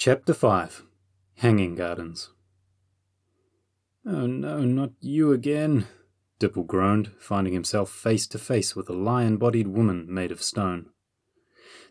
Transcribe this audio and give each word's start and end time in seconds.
Chapter 0.00 0.32
5 0.32 0.84
Hanging 1.38 1.74
Gardens 1.74 2.30
Oh 4.06 4.28
no, 4.28 4.60
not 4.60 4.92
you 5.00 5.32
again, 5.32 5.88
Dipple 6.38 6.64
groaned, 6.64 7.10
finding 7.18 7.52
himself 7.52 7.90
face 7.90 8.28
to 8.28 8.38
face 8.38 8.76
with 8.76 8.88
a 8.88 8.92
lion 8.92 9.38
bodied 9.38 9.66
woman 9.66 10.06
made 10.08 10.30
of 10.30 10.40
stone. 10.40 10.86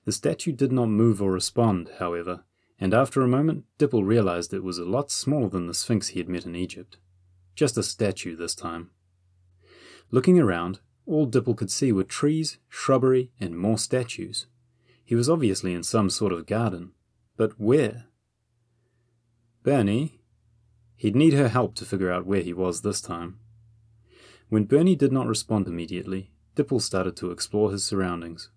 The 0.06 0.14
statue 0.14 0.54
did 0.54 0.72
not 0.72 0.88
move 0.88 1.22
or 1.22 1.34
respond, 1.34 1.90
however, 2.00 2.46
and 2.80 2.94
after 2.94 3.22
a 3.22 3.28
moment 3.28 3.66
Dipple 3.78 4.05
realized 4.05 4.54
it 4.54 4.64
was 4.64 4.78
a 4.78 4.86
lot 4.86 5.12
smaller 5.12 5.50
than 5.50 5.68
the 5.68 5.74
Sphinx 5.74 6.08
he 6.08 6.20
had 6.21 6.30
met 6.30 6.46
in 6.46 6.55
Egypt. 6.55 6.96
Just 7.55 7.78
a 7.78 7.84
statue 7.84 8.38
this 8.38 8.55
time. 8.55 8.92
Looking 10.12 10.39
around, 10.39 10.80
all 11.05 11.28
Dipple 11.28 11.58
could 11.58 11.70
see 11.70 11.92
were 11.92 12.05
trees, 12.05 12.58
shrubbery, 12.70 13.32
and 13.38 13.60
more 13.60 13.78
statues. 13.78 14.46
He 15.04 15.14
was 15.14 15.30
obviously 15.30 15.74
in 15.74 15.84
some 15.84 16.10
sort 16.10 16.32
of 16.32 16.46
garden. 16.46 16.94
But 17.38 17.60
where? 17.60 18.06
Bernie? 19.64 20.20
He'd 20.95 21.16
need 21.16 21.34
her 21.34 21.50
help 21.50 21.76
to 21.76 21.86
figure 21.86 22.12
out 22.12 22.26
where 22.26 22.41
he 22.41 22.54
was 22.54 22.82
this 22.82 23.00
time. 23.00 23.40
When 24.50 24.66
Bernie 24.66 24.95
did 24.95 25.12
not 25.12 25.28
respond 25.28 25.68
immediately, 25.68 26.31
Dipple 26.55 26.81
started 26.81 27.16
to 27.18 27.30
explore 27.30 27.72
his 27.72 27.86
surroundings. 27.86 28.50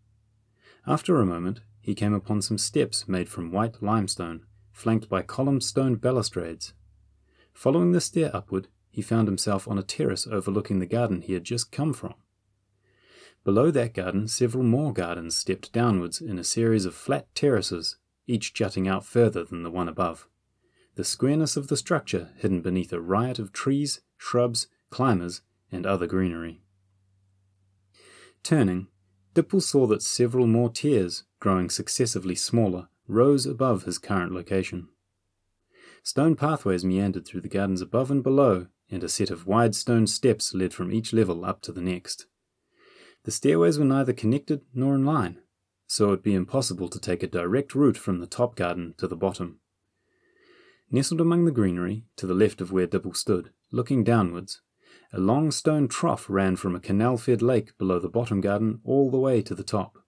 After 0.86 1.20
a 1.20 1.26
moment, 1.26 1.60
he 1.82 1.94
came 1.94 2.14
upon 2.14 2.40
some 2.40 2.56
steps 2.56 3.06
made 3.06 3.28
from 3.28 3.52
white 3.52 3.82
limestone, 3.82 4.46
flanked 4.72 5.10
by 5.10 5.20
columned 5.20 5.62
stone 5.62 5.96
balustrades. 5.96 6.72
Following 7.52 7.92
the 7.92 8.00
stair 8.00 8.34
upward, 8.34 8.68
he 8.90 9.02
found 9.02 9.28
himself 9.28 9.68
on 9.68 9.78
a 9.78 9.82
terrace 9.82 10.26
overlooking 10.26 10.78
the 10.78 10.86
garden 10.86 11.20
he 11.20 11.34
had 11.34 11.44
just 11.44 11.70
come 11.70 11.92
from. 11.92 12.14
Below 13.44 13.70
that 13.72 13.92
garden, 13.92 14.28
several 14.28 14.64
more 14.64 14.92
gardens 14.92 15.36
stepped 15.36 15.72
downwards 15.72 16.20
in 16.20 16.38
a 16.38 16.44
series 16.44 16.86
of 16.86 16.94
flat 16.94 17.34
terraces, 17.34 17.96
each 18.30 18.54
jutting 18.54 18.88
out 18.88 19.04
further 19.04 19.44
than 19.44 19.62
the 19.62 19.70
one 19.70 19.88
above. 19.88 20.26
The 20.94 21.04
squareness 21.04 21.56
of 21.56 21.68
the 21.68 21.76
structure 21.76 22.30
hidden 22.36 22.62
beneath 22.62 22.92
a 22.92 23.00
riot 23.00 23.38
of 23.38 23.52
trees, 23.52 24.00
shrubs, 24.16 24.68
climbers, 24.90 25.42
and 25.70 25.86
other 25.86 26.06
greenery. 26.06 26.62
Turning, 28.42 28.88
Dipple 29.34 29.62
saw 29.62 29.86
that 29.86 30.02
several 30.02 30.46
more 30.46 30.70
tiers, 30.70 31.24
growing 31.38 31.70
successively 31.70 32.34
smaller, 32.34 32.88
rose 33.06 33.46
above 33.46 33.84
his 33.84 33.98
current 33.98 34.32
location. 34.32 34.88
Stone 36.02 36.36
pathways 36.36 36.84
meandered 36.84 37.26
through 37.26 37.42
the 37.42 37.48
gardens 37.48 37.80
above 37.80 38.10
and 38.10 38.22
below, 38.22 38.66
and 38.90 39.04
a 39.04 39.08
set 39.08 39.30
of 39.30 39.46
wide 39.46 39.74
stone 39.74 40.06
steps 40.06 40.54
led 40.54 40.72
from 40.72 40.90
each 40.90 41.12
level 41.12 41.44
up 41.44 41.60
to 41.62 41.72
the 41.72 41.82
next. 41.82 42.26
The 43.24 43.30
stairways 43.30 43.78
were 43.78 43.84
neither 43.84 44.12
connected 44.12 44.62
nor 44.74 44.94
in 44.94 45.04
line, 45.04 45.38
so 45.92 46.04
it 46.04 46.10
would 46.10 46.22
be 46.22 46.34
impossible 46.34 46.88
to 46.88 47.00
take 47.00 47.20
a 47.20 47.26
direct 47.26 47.74
route 47.74 47.96
from 47.96 48.18
the 48.18 48.26
top 48.26 48.54
garden 48.54 48.94
to 48.96 49.08
the 49.08 49.16
bottom. 49.16 49.58
Nestled 50.88 51.20
among 51.20 51.46
the 51.46 51.50
greenery, 51.50 52.04
to 52.14 52.28
the 52.28 52.34
left 52.34 52.60
of 52.60 52.70
where 52.70 52.86
Dipple 52.86 53.16
stood, 53.16 53.50
looking 53.72 54.04
downwards, 54.04 54.60
a 55.12 55.18
long 55.18 55.50
stone 55.50 55.88
trough 55.88 56.30
ran 56.30 56.54
from 56.54 56.76
a 56.76 56.80
canal 56.80 57.16
fed 57.16 57.42
lake 57.42 57.76
below 57.76 57.98
the 57.98 58.08
bottom 58.08 58.40
garden 58.40 58.78
all 58.84 59.10
the 59.10 59.18
way 59.18 59.42
to 59.42 59.52
the 59.52 59.64
top. 59.64 59.98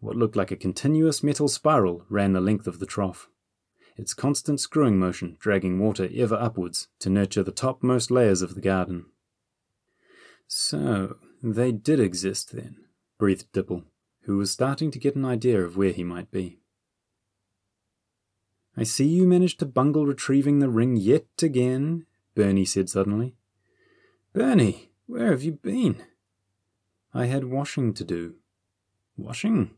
What 0.00 0.16
looked 0.16 0.36
like 0.36 0.50
a 0.50 0.56
continuous 0.56 1.22
metal 1.22 1.48
spiral 1.48 2.04
ran 2.10 2.34
the 2.34 2.42
length 2.42 2.66
of 2.66 2.78
the 2.78 2.84
trough, 2.84 3.30
its 3.96 4.12
constant 4.12 4.60
screwing 4.60 4.98
motion 4.98 5.38
dragging 5.40 5.78
water 5.78 6.10
ever 6.14 6.34
upwards 6.34 6.88
to 6.98 7.08
nurture 7.08 7.42
the 7.42 7.52
topmost 7.52 8.10
layers 8.10 8.42
of 8.42 8.54
the 8.54 8.60
garden. 8.60 9.06
So, 10.46 11.16
they 11.42 11.72
did 11.72 12.00
exist 12.00 12.52
then, 12.52 12.84
breathed 13.18 13.50
Dipple, 13.54 13.84
who 14.24 14.38
was 14.38 14.50
starting 14.50 14.90
to 14.90 14.98
get 14.98 15.16
an 15.16 15.24
idea 15.24 15.60
of 15.60 15.76
where 15.76 15.92
he 15.92 16.04
might 16.04 16.30
be. 16.30 16.58
I 18.76 18.82
see 18.82 19.06
you 19.06 19.26
managed 19.26 19.60
to 19.60 19.66
bungle 19.66 20.06
retrieving 20.06 20.58
the 20.58 20.68
ring 20.68 20.96
yet 20.96 21.26
again, 21.42 22.06
Bernie 22.34 22.64
said 22.64 22.88
suddenly. 22.88 23.36
Bernie, 24.32 24.90
where 25.06 25.30
have 25.30 25.42
you 25.42 25.52
been? 25.52 26.02
I 27.12 27.26
had 27.26 27.44
washing 27.44 27.94
to 27.94 28.04
do. 28.04 28.34
Washing? 29.16 29.70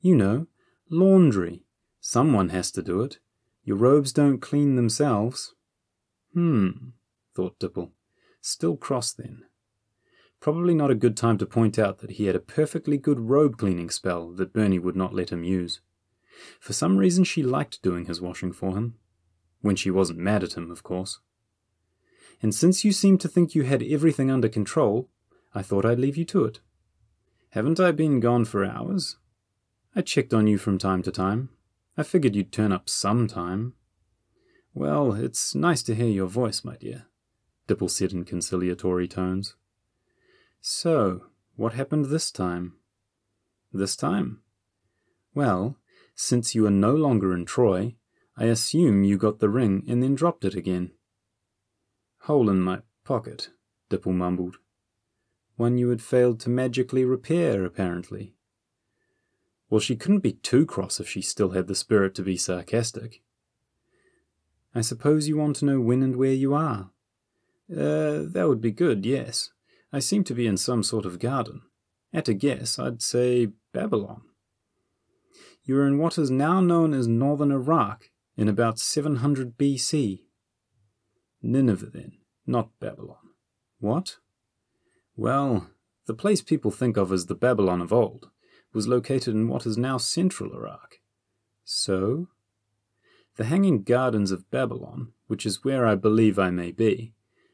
You 0.00 0.16
know, 0.16 0.46
laundry. 0.90 1.62
Someone 2.00 2.48
has 2.48 2.72
to 2.72 2.82
do 2.82 3.02
it. 3.02 3.18
Your 3.62 3.76
robes 3.76 4.12
don't 4.12 4.40
clean 4.40 4.74
themselves. 4.74 5.54
Hmm, 6.34 6.70
thought 7.36 7.60
Dipple. 7.60 7.92
Still 8.40 8.76
cross 8.76 9.12
then. 9.12 9.44
Probably 10.42 10.74
not 10.74 10.90
a 10.90 10.96
good 10.96 11.16
time 11.16 11.38
to 11.38 11.46
point 11.46 11.78
out 11.78 12.00
that 12.00 12.10
he 12.10 12.26
had 12.26 12.34
a 12.34 12.40
perfectly 12.40 12.98
good 12.98 13.20
robe 13.20 13.56
cleaning 13.56 13.90
spell 13.90 14.32
that 14.32 14.52
Bernie 14.52 14.80
would 14.80 14.96
not 14.96 15.14
let 15.14 15.30
him 15.30 15.44
use. 15.44 15.80
For 16.58 16.72
some 16.72 16.96
reason, 16.96 17.22
she 17.22 17.44
liked 17.44 17.80
doing 17.80 18.06
his 18.06 18.20
washing 18.20 18.52
for 18.52 18.76
him. 18.76 18.96
When 19.60 19.76
she 19.76 19.88
wasn't 19.88 20.18
mad 20.18 20.42
at 20.42 20.54
him, 20.54 20.68
of 20.72 20.82
course. 20.82 21.20
And 22.42 22.52
since 22.52 22.84
you 22.84 22.90
seem 22.90 23.18
to 23.18 23.28
think 23.28 23.54
you 23.54 23.62
had 23.62 23.84
everything 23.84 24.32
under 24.32 24.48
control, 24.48 25.08
I 25.54 25.62
thought 25.62 25.86
I'd 25.86 26.00
leave 26.00 26.16
you 26.16 26.24
to 26.24 26.44
it. 26.44 26.58
Haven't 27.50 27.78
I 27.78 27.92
been 27.92 28.18
gone 28.18 28.44
for 28.44 28.64
hours? 28.64 29.18
I 29.94 30.00
checked 30.00 30.34
on 30.34 30.48
you 30.48 30.58
from 30.58 30.76
time 30.76 31.04
to 31.04 31.12
time. 31.12 31.50
I 31.96 32.02
figured 32.02 32.34
you'd 32.34 32.50
turn 32.50 32.72
up 32.72 32.90
some 32.90 33.28
time. 33.28 33.74
Well, 34.74 35.12
it's 35.12 35.54
nice 35.54 35.84
to 35.84 35.94
hear 35.94 36.08
your 36.08 36.26
voice, 36.26 36.64
my 36.64 36.74
dear, 36.74 37.04
Dipple 37.68 37.88
said 37.88 38.10
in 38.10 38.24
conciliatory 38.24 39.06
tones. 39.06 39.54
So, 40.64 41.24
what 41.56 41.72
happened 41.72 42.04
this 42.04 42.30
time? 42.30 42.74
This 43.72 43.96
time? 43.96 44.42
Well, 45.34 45.76
since 46.14 46.54
you 46.54 46.64
are 46.66 46.70
no 46.70 46.94
longer 46.94 47.34
in 47.34 47.46
Troy, 47.46 47.96
I 48.36 48.44
assume 48.44 49.02
you 49.02 49.18
got 49.18 49.40
the 49.40 49.48
ring 49.48 49.84
and 49.88 50.00
then 50.00 50.14
dropped 50.14 50.44
it 50.44 50.54
again. 50.54 50.92
Hole 52.20 52.48
in 52.48 52.60
my 52.60 52.82
pocket, 53.02 53.50
Dipple 53.90 54.12
mumbled. 54.12 54.58
One 55.56 55.78
you 55.78 55.88
had 55.88 56.00
failed 56.00 56.38
to 56.40 56.48
magically 56.48 57.04
repair, 57.04 57.64
apparently. 57.64 58.36
Well, 59.68 59.80
she 59.80 59.96
couldn't 59.96 60.20
be 60.20 60.34
too 60.34 60.64
cross 60.64 61.00
if 61.00 61.08
she 61.08 61.22
still 61.22 61.50
had 61.50 61.66
the 61.66 61.74
spirit 61.74 62.14
to 62.14 62.22
be 62.22 62.36
sarcastic. 62.36 63.20
I 64.76 64.80
suppose 64.82 65.26
you 65.26 65.36
want 65.36 65.56
to 65.56 65.64
know 65.64 65.80
when 65.80 66.04
and 66.04 66.14
where 66.14 66.32
you 66.32 66.54
are? 66.54 66.90
Uh, 67.68 68.22
that 68.30 68.46
would 68.46 68.60
be 68.60 68.70
good, 68.70 69.04
yes. 69.04 69.50
I 69.92 69.98
seem 69.98 70.24
to 70.24 70.34
be 70.34 70.46
in 70.46 70.56
some 70.56 70.82
sort 70.82 71.04
of 71.04 71.18
garden. 71.18 71.62
At 72.14 72.28
a 72.28 72.34
guess, 72.34 72.78
I'd 72.78 73.02
say 73.02 73.48
Babylon. 73.72 74.22
You 75.64 75.78
are 75.78 75.86
in 75.86 75.98
what 75.98 76.18
is 76.18 76.30
now 76.30 76.60
known 76.60 76.94
as 76.94 77.06
northern 77.06 77.52
Iraq 77.52 78.10
in 78.36 78.48
about 78.48 78.78
700 78.78 79.58
BC. 79.58 80.20
Nineveh, 81.42 81.90
then, 81.92 82.12
not 82.46 82.70
Babylon. 82.80 83.16
What? 83.80 84.16
Well, 85.14 85.68
the 86.06 86.14
place 86.14 86.40
people 86.40 86.70
think 86.70 86.96
of 86.96 87.12
as 87.12 87.26
the 87.26 87.34
Babylon 87.34 87.80
of 87.80 87.92
old 87.92 88.30
was 88.72 88.88
located 88.88 89.34
in 89.34 89.48
what 89.48 89.66
is 89.66 89.76
now 89.76 89.98
central 89.98 90.54
Iraq. 90.54 90.96
So? 91.64 92.28
The 93.36 93.44
Hanging 93.44 93.82
Gardens 93.82 94.30
of 94.30 94.50
Babylon, 94.50 95.12
which 95.26 95.44
is 95.44 95.64
where 95.64 95.86
I 95.86 95.94
believe 95.96 96.38
I 96.38 96.50
may 96.50 96.72
be, 96.72 97.12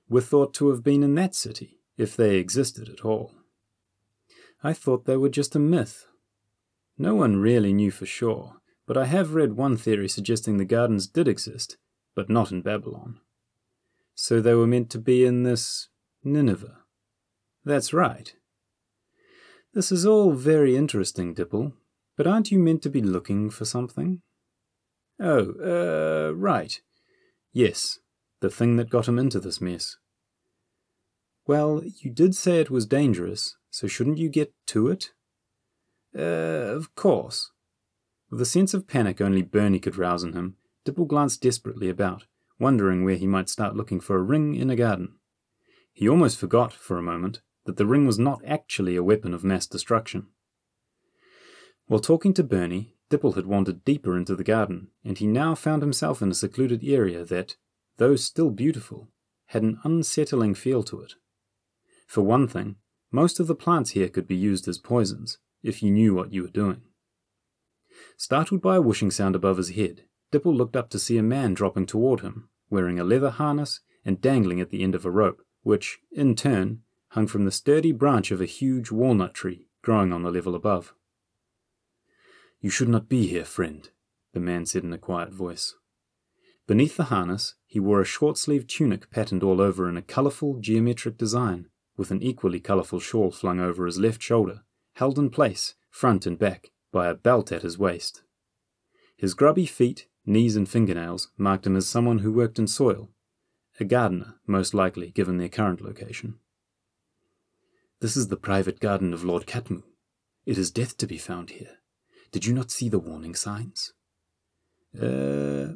were 0.09 0.21
thought 0.21 0.55
to 0.55 0.71
have 0.71 0.83
been 0.83 1.03
in 1.03 1.15
that 1.17 1.35
city 1.35 1.78
if 1.99 2.17
they 2.17 2.37
existed 2.37 2.89
at 2.89 3.05
all. 3.05 3.35
I 4.63 4.73
thought 4.73 5.05
they 5.05 5.17
were 5.17 5.29
just 5.29 5.55
a 5.55 5.59
myth. 5.59 6.07
No 6.97 7.15
one 7.15 7.37
really 7.37 7.73
knew 7.73 7.91
for 7.91 8.07
sure, 8.07 8.55
but 8.87 8.97
I 8.97 9.05
have 9.05 9.35
read 9.35 9.53
one 9.53 9.77
theory 9.77 10.09
suggesting 10.09 10.57
the 10.57 10.65
gardens 10.65 11.07
did 11.07 11.29
exist, 11.29 11.77
but 12.15 12.31
not 12.31 12.51
in 12.51 12.63
Babylon. 12.63 13.21
So 14.15 14.41
they 14.41 14.55
were 14.55 14.67
meant 14.67 14.91
to 14.91 14.99
be 14.99 15.25
in 15.25 15.43
this 15.43 15.89
Nineveh. 16.25 16.79
That's 17.65 17.93
right. 17.93 18.33
This 19.75 19.93
is 19.93 20.07
all 20.07 20.33
very 20.33 20.77
interesting, 20.77 21.35
Dipple, 21.35 21.75
but 22.17 22.27
aren't 22.27 22.51
you 22.51 22.59
meant 22.59 22.83
to 22.83 22.91
be 22.91 23.03
looking 23.03 23.51
for 23.51 23.65
something? 23.65 24.23
Oh, 25.21 25.53
uh, 25.63 26.35
right. 26.35 26.81
Yes, 27.53 27.99
the 28.41 28.51
thing 28.51 28.77
that 28.77 28.91
got 28.91 29.07
him 29.07 29.19
into 29.19 29.39
this 29.39 29.61
mess. 29.61 29.97
Well, 31.49 31.83
you 31.83 32.11
did 32.11 32.35
say 32.35 32.61
it 32.61 32.71
was 32.71 32.85
dangerous, 32.85 33.57
so 33.71 33.87
shouldn't 33.87 34.19
you 34.19 34.29
get 34.29 34.53
to 34.67 34.89
it? 34.89 35.13
Uh, 36.15 36.21
of 36.77 36.95
course. 36.95 37.53
With 38.31 38.43
a 38.43 38.45
sense 38.45 38.75
of 38.75 38.87
panic 38.87 39.23
only 39.23 39.41
Bernie 39.41 39.79
could 39.79 39.97
rouse 39.97 40.23
in 40.23 40.35
him, 40.35 40.57
Dipple 40.85 41.07
glanced 41.07 41.41
desperately 41.41 41.89
about, 41.89 42.27
wondering 42.61 43.03
where 43.03 43.15
he 43.15 43.27
might 43.27 43.49
start 43.49 43.75
looking 43.75 43.99
for 43.99 44.19
a 44.19 44.23
ring 44.23 44.57
in 44.57 44.69
a 44.69 44.77
garden. 44.77 45.15
He 45.91 46.07
almost 46.07 46.37
forgot, 46.37 46.75
for 46.75 46.99
a 46.99 47.03
moment, 47.03 47.41
that 47.65 47.79
the 47.79 47.87
ring 47.87 48.07
was 48.07 48.19
not 48.19 48.43
actually 48.47 48.95
a 48.95 49.03
weapon 49.03 49.33
of 49.33 49.43
mass 49.43 49.67
destruction. 49.67 50.27
While 51.87 52.01
talking 52.01 52.35
to 52.35 52.45
Bernie, 52.45 52.93
Dipple 53.09 53.37
had 53.37 53.47
wandered 53.47 53.87
deeper 53.87 54.19
into 54.19 54.37
the 54.37 54.45
garden, 54.45 54.89
and 55.03 55.17
he 55.17 55.27
now 55.27 55.55
found 55.55 55.81
himself 55.81 56.21
in 56.21 56.31
a 56.31 56.35
secluded 56.35 56.85
area 56.85 57.25
that, 57.25 57.57
though 57.97 58.17
still 58.17 58.51
beautiful, 58.51 59.09
had 59.47 59.63
an 59.63 59.79
unsettling 59.83 60.55
feel 60.55 60.83
to 60.83 61.01
it. 61.01 61.15
For 62.09 62.23
one 62.23 62.49
thing, 62.49 62.77
most 63.13 63.39
of 63.39 63.47
the 63.47 63.55
plants 63.55 63.91
here 63.91 64.09
could 64.09 64.27
be 64.27 64.35
used 64.35 64.67
as 64.67 64.79
poisons, 64.79 65.39
if 65.63 65.83
you 65.83 65.91
knew 65.91 66.15
what 66.15 66.33
you 66.33 66.43
were 66.43 66.49
doing. 66.49 66.81
Startled 68.17 68.63
by 68.63 68.77
a 68.77 68.81
whooshing 68.81 69.11
sound 69.11 69.37
above 69.37 69.59
his 69.59 69.71
head, 69.71 70.05
Dipple 70.33 70.57
looked 70.57 70.75
up 70.75 70.89
to 70.91 70.99
see 70.99 71.19
a 71.19 71.23
man 71.23 71.53
dropping 71.53 71.85
toward 71.85 72.21
him, 72.21 72.49
wearing 72.71 72.99
a 72.99 73.05
leather 73.05 73.31
harness 73.31 73.81
and 74.07 74.23
dangling 74.23 74.59
at 74.59 74.71
the 74.71 74.83
end 74.83 74.95
of 74.95 75.05
a 75.05 75.11
rope, 75.11 75.43
which, 75.63 75.99
in 76.11 76.35
turn, 76.35 76.81
hung 77.11 77.27
from 77.27 77.45
the 77.45 77.53
sturdy 77.53 77.93
branch 77.93 78.31
of 78.31 78.41
a 78.41 78.47
huge 78.47 78.91
walnut 78.91 79.35
tree 79.35 79.69
growing 79.83 80.13
on 80.13 80.23
the 80.23 80.31
level 80.31 80.55
above. 80.55 80.95
You 82.61 82.71
should 82.71 82.89
not 82.89 83.09
be 83.09 83.27
here, 83.27 83.45
friend, 83.45 83.89
the 84.33 84.41
man 84.41 84.65
said 84.65 84.83
in 84.83 84.95
a 84.95 84.99
quiet 84.99 85.33
voice. 85.33 85.75
Beneath 86.67 86.97
the 86.97 87.05
harness, 87.05 87.55
he 87.67 87.79
wore 87.79 88.01
a 88.01 88.07
short 88.07 88.39
sleeved 88.39 88.71
tunic 88.71 89.11
patterned 89.11 89.43
all 89.43 89.61
over 89.61 89.89
in 89.89 89.97
a 89.97 90.03
colourful 90.03 90.59
geometric 90.61 91.19
design, 91.19 91.69
with 91.99 92.11
an 92.11 92.23
equally 92.23 92.61
colourful 92.61 93.01
shawl 93.01 93.31
flung 93.31 93.61
over 93.61 93.85
his 93.85 93.99
left 93.99 94.23
shoulder, 94.23 94.63
held 94.95 95.19
in 95.19 95.29
place, 95.29 95.75
front 95.91 96.25
and 96.25 96.39
back, 96.39 96.71
by 96.93 97.09
a 97.09 97.15
belt 97.15 97.53
at 97.53 97.63
his 97.63 97.77
waist. 97.77 98.23
His 99.17 99.35
grubby 99.35 99.67
feet, 99.67 100.07
knees, 100.25 100.57
and 100.57 100.69
fingernails 100.69 101.29
marked 101.37 101.67
him 101.67 101.77
as 101.77 101.87
someone 101.87 102.21
who 102.21 102.33
worked 102.33 102.59
in 102.59 102.69
soil, 102.69 103.11
a 103.81 103.85
gardener, 103.85 104.37
most 104.47 104.73
likely, 104.75 105.11
given 105.11 105.37
their 105.37 105.49
current 105.49 105.81
location. 105.81 106.37
This 108.01 108.17
is 108.17 108.29
the 108.29 108.37
private 108.37 108.79
garden 108.79 109.13
of 109.13 109.25
Lord 109.25 109.47
Katmu. 109.47 109.83
It 110.47 110.57
is 110.57 110.71
death 110.71 110.97
to 110.99 111.07
be 111.07 111.19
found 111.19 111.51
here. 111.51 111.79
Did 112.31 112.47
you 112.47 112.55
not 112.55 112.71
see 112.71 112.89
the 112.89 112.99
warning 112.99 113.35
signs? 113.35 113.93
Uh. 114.97 115.75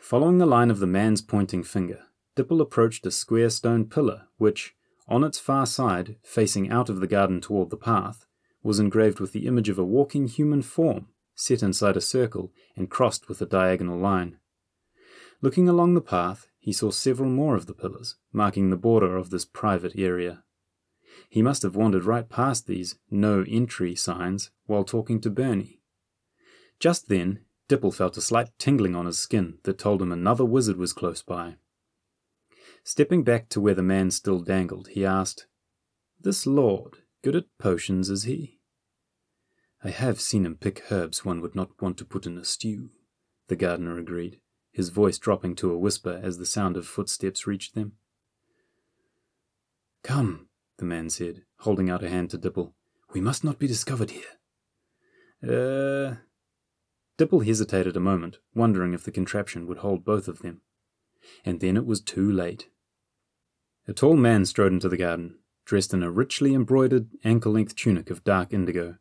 Following 0.00 0.38
the 0.38 0.46
line 0.46 0.70
of 0.70 0.80
the 0.80 0.86
man's 0.86 1.20
pointing 1.20 1.62
finger, 1.62 2.00
Dipple 2.36 2.60
approached 2.60 3.06
a 3.06 3.10
square 3.10 3.50
stone 3.50 3.84
pillar 3.84 4.28
which, 4.38 4.74
on 5.08 5.22
its 5.22 5.38
far 5.38 5.66
side, 5.66 6.16
facing 6.22 6.70
out 6.70 6.88
of 6.88 7.00
the 7.00 7.06
garden 7.06 7.40
toward 7.40 7.70
the 7.70 7.76
path, 7.76 8.26
was 8.62 8.80
engraved 8.80 9.20
with 9.20 9.32
the 9.32 9.46
image 9.46 9.68
of 9.68 9.78
a 9.78 9.84
walking 9.84 10.26
human 10.26 10.62
form 10.62 11.08
set 11.34 11.62
inside 11.62 11.96
a 11.96 12.00
circle 12.00 12.52
and 12.76 12.90
crossed 12.90 13.28
with 13.28 13.40
a 13.40 13.46
diagonal 13.46 13.98
line. 13.98 14.38
Looking 15.42 15.68
along 15.68 15.94
the 15.94 16.00
path, 16.00 16.48
he 16.58 16.72
saw 16.72 16.90
several 16.90 17.28
more 17.28 17.56
of 17.56 17.66
the 17.66 17.74
pillars, 17.74 18.16
marking 18.32 18.70
the 18.70 18.76
border 18.76 19.16
of 19.16 19.30
this 19.30 19.44
private 19.44 19.92
area. 19.96 20.42
He 21.28 21.42
must 21.42 21.62
have 21.62 21.76
wandered 21.76 22.04
right 22.04 22.28
past 22.28 22.66
these 22.66 22.96
no 23.10 23.44
entry 23.46 23.94
signs 23.94 24.50
while 24.66 24.84
talking 24.84 25.20
to 25.20 25.30
Bernie. 25.30 25.80
Just 26.80 27.08
then, 27.08 27.40
Dipple 27.68 27.94
felt 27.94 28.16
a 28.16 28.20
slight 28.20 28.48
tingling 28.58 28.94
on 28.94 29.06
his 29.06 29.18
skin 29.18 29.58
that 29.64 29.78
told 29.78 30.00
him 30.00 30.12
another 30.12 30.44
wizard 30.44 30.76
was 30.76 30.92
close 30.92 31.22
by. 31.22 31.56
Stepping 32.86 33.24
back 33.24 33.48
to 33.48 33.62
where 33.62 33.74
the 33.74 33.82
man 33.82 34.10
still 34.10 34.40
dangled, 34.40 34.88
he 34.88 35.06
asked, 35.06 35.46
This 36.20 36.46
lord, 36.46 36.98
good 37.22 37.34
at 37.34 37.46
potions, 37.58 38.10
is 38.10 38.24
he? 38.24 38.60
I 39.82 39.88
have 39.88 40.20
seen 40.20 40.44
him 40.44 40.56
pick 40.56 40.92
herbs 40.92 41.24
one 41.24 41.40
would 41.40 41.54
not 41.54 41.80
want 41.80 41.96
to 41.98 42.04
put 42.04 42.26
in 42.26 42.36
a 42.36 42.44
stew, 42.44 42.90
the 43.48 43.56
gardener 43.56 43.98
agreed, 43.98 44.38
his 44.70 44.90
voice 44.90 45.18
dropping 45.18 45.56
to 45.56 45.72
a 45.72 45.78
whisper 45.78 46.20
as 46.22 46.36
the 46.36 46.44
sound 46.44 46.76
of 46.76 46.86
footsteps 46.86 47.46
reached 47.46 47.74
them. 47.74 47.92
Come, 50.02 50.48
the 50.76 50.84
man 50.84 51.08
said, 51.08 51.42
holding 51.60 51.88
out 51.88 52.04
a 52.04 52.10
hand 52.10 52.30
to 52.30 52.38
Dipple. 52.38 52.74
We 53.14 53.22
must 53.22 53.44
not 53.44 53.58
be 53.58 53.66
discovered 53.66 54.10
here. 54.10 54.22
Uh. 55.42 56.16
Dipple 57.16 57.46
hesitated 57.46 57.96
a 57.96 58.00
moment, 58.00 58.38
wondering 58.54 58.92
if 58.92 59.04
the 59.04 59.12
contraption 59.12 59.66
would 59.66 59.78
hold 59.78 60.04
both 60.04 60.28
of 60.28 60.40
them. 60.40 60.60
And 61.44 61.60
then 61.60 61.76
it 61.76 61.86
was 61.86 62.02
too 62.02 62.30
late. 62.30 62.68
A 63.86 63.92
tall 63.92 64.16
man 64.16 64.44
strode 64.46 64.72
into 64.72 64.88
the 64.88 64.96
garden, 64.96 65.38
dressed 65.64 65.92
in 65.92 66.02
a 66.02 66.10
richly 66.10 66.54
embroidered 66.54 67.08
ankle 67.24 67.52
length 67.52 67.76
tunic 67.76 68.10
of 68.10 68.24
dark 68.24 68.52
indigo. 68.52 68.96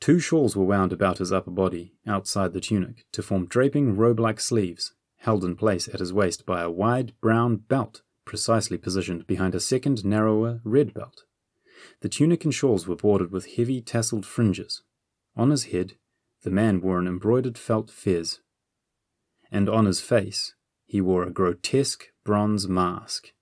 Two 0.00 0.18
shawls 0.18 0.56
were 0.56 0.64
wound 0.64 0.92
about 0.92 1.18
his 1.18 1.32
upper 1.32 1.50
body, 1.50 1.94
outside 2.06 2.52
the 2.52 2.60
tunic, 2.60 3.04
to 3.12 3.22
form 3.22 3.46
draping 3.46 3.96
robe 3.96 4.18
like 4.18 4.40
sleeves, 4.40 4.94
held 5.18 5.44
in 5.44 5.54
place 5.54 5.88
at 5.88 6.00
his 6.00 6.12
waist 6.12 6.44
by 6.44 6.62
a 6.62 6.70
wide 6.70 7.12
brown 7.20 7.56
belt 7.56 8.02
precisely 8.24 8.78
positioned 8.78 9.26
behind 9.26 9.54
a 9.54 9.60
second 9.60 10.04
narrower 10.04 10.60
red 10.64 10.94
belt. 10.94 11.24
The 12.00 12.08
tunic 12.08 12.44
and 12.44 12.54
shawls 12.54 12.86
were 12.86 12.96
bordered 12.96 13.32
with 13.32 13.56
heavy 13.56 13.82
tasseled 13.82 14.24
fringes. 14.24 14.82
On 15.36 15.50
his 15.50 15.64
head, 15.64 15.94
the 16.42 16.50
man 16.50 16.80
wore 16.80 16.98
an 16.98 17.06
embroidered 17.06 17.58
felt 17.58 17.90
fez. 17.90 18.40
And 19.50 19.68
on 19.68 19.86
his 19.86 20.00
face, 20.00 20.54
he 20.86 21.00
wore 21.00 21.24
a 21.24 21.32
grotesque 21.32 22.06
bronze 22.24 22.68
mask. 22.68 23.32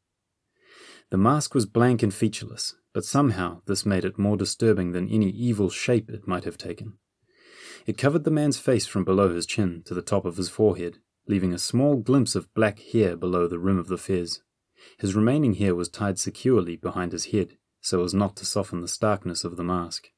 The 1.10 1.18
mask 1.18 1.54
was 1.54 1.66
blank 1.66 2.02
and 2.02 2.14
featureless, 2.14 2.74
but 2.92 3.04
somehow 3.04 3.62
this 3.66 3.84
made 3.84 4.04
it 4.04 4.18
more 4.18 4.36
disturbing 4.36 4.92
than 4.92 5.08
any 5.08 5.30
evil 5.30 5.68
shape 5.68 6.08
it 6.08 6.28
might 6.28 6.44
have 6.44 6.56
taken. 6.56 6.94
It 7.84 7.98
covered 7.98 8.24
the 8.24 8.30
man's 8.30 8.58
face 8.58 8.86
from 8.86 9.04
below 9.04 9.34
his 9.34 9.46
chin 9.46 9.82
to 9.86 9.94
the 9.94 10.02
top 10.02 10.24
of 10.24 10.36
his 10.36 10.48
forehead, 10.48 10.98
leaving 11.26 11.52
a 11.52 11.58
small 11.58 11.96
glimpse 11.96 12.34
of 12.34 12.52
black 12.54 12.78
hair 12.92 13.16
below 13.16 13.48
the 13.48 13.58
rim 13.58 13.78
of 13.78 13.88
the 13.88 13.98
fez. 13.98 14.42
His 14.98 15.14
remaining 15.14 15.54
hair 15.54 15.74
was 15.74 15.88
tied 15.88 16.18
securely 16.18 16.76
behind 16.76 17.12
his 17.12 17.26
head, 17.26 17.56
so 17.80 18.04
as 18.04 18.14
not 18.14 18.36
to 18.36 18.46
soften 18.46 18.80
the 18.80 18.88
starkness 18.88 19.44
of 19.44 19.56
the 19.56 19.64
mask. 19.64 20.08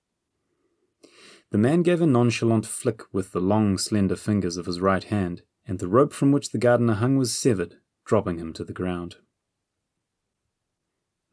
The 1.51 1.59
man 1.59 1.83
gave 1.83 2.01
a 2.01 2.07
nonchalant 2.07 2.67
flick 2.67 3.03
with 3.13 3.33
the 3.33 3.41
long, 3.41 3.79
slender 3.79 4.17
fingers 4.17 4.57
of 4.57 4.67
his 4.67 4.81
right 4.81 5.05
hand, 5.05 5.43
and 5.67 5.79
the 5.79 5.89
rope 5.89 6.13
from 6.13 6.33
which 6.33 6.51
the 6.51 6.59
gardener 6.59 6.95
hung 6.95 7.17
was 7.17 7.35
severed, 7.35 7.77
dropping 8.05 8.39
him 8.39 8.53
to 8.55 8.65
the 8.65 8.73
ground. 8.73 9.17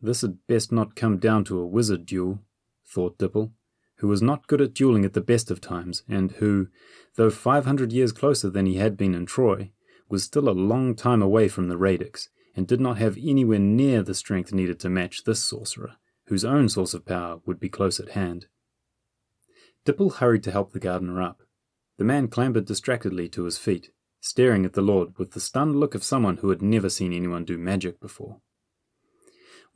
This 0.01 0.21
had 0.21 0.45
best 0.47 0.71
not 0.71 0.95
come 0.95 1.17
down 1.17 1.43
to 1.45 1.59
a 1.59 1.67
wizard 1.67 2.05
duel, 2.05 2.39
thought 2.85 3.17
Dipple, 3.17 3.51
who 3.97 4.07
was 4.07 4.21
not 4.21 4.47
good 4.47 4.61
at 4.61 4.73
dueling 4.73 5.03
at 5.03 5.13
the 5.13 5.21
best 5.21 5.51
of 5.51 5.59
times, 5.59 6.03
and 6.07 6.31
who, 6.33 6.67
though 7.15 7.29
five 7.29 7.65
hundred 7.65 7.91
years 7.91 8.11
closer 8.13 8.49
than 8.49 8.65
he 8.65 8.75
had 8.75 8.95
been 8.95 9.13
in 9.13 9.25
Troy, 9.25 9.71
was 10.07 10.23
still 10.23 10.47
a 10.47 10.51
long 10.51 10.95
time 10.95 11.21
away 11.21 11.49
from 11.49 11.67
the 11.67 11.77
Radix, 11.77 12.29
and 12.55 12.67
did 12.67 12.79
not 12.79 12.97
have 12.97 13.17
anywhere 13.17 13.59
near 13.59 14.01
the 14.01 14.13
strength 14.13 14.53
needed 14.53 14.79
to 14.79 14.89
match 14.89 15.23
this 15.23 15.43
sorcerer, 15.43 15.97
whose 16.25 16.45
own 16.45 16.69
source 16.69 16.93
of 16.93 17.05
power 17.05 17.41
would 17.45 17.59
be 17.59 17.69
close 17.69 17.99
at 17.99 18.09
hand. 18.09 18.47
Dipple 19.85 20.15
hurried 20.15 20.43
to 20.43 20.51
help 20.51 20.71
the 20.71 20.79
gardener 20.79 21.21
up. 21.21 21.41
The 21.97 22.05
man 22.05 22.29
clambered 22.29 22.65
distractedly 22.65 23.27
to 23.29 23.43
his 23.43 23.57
feet, 23.57 23.91
staring 24.21 24.65
at 24.65 24.73
the 24.73 24.81
Lord 24.81 25.17
with 25.17 25.31
the 25.31 25.39
stunned 25.39 25.75
look 25.75 25.93
of 25.93 26.03
someone 26.03 26.37
who 26.37 26.49
had 26.49 26.61
never 26.61 26.89
seen 26.89 27.11
anyone 27.11 27.43
do 27.43 27.57
magic 27.57 27.99
before. 27.99 28.39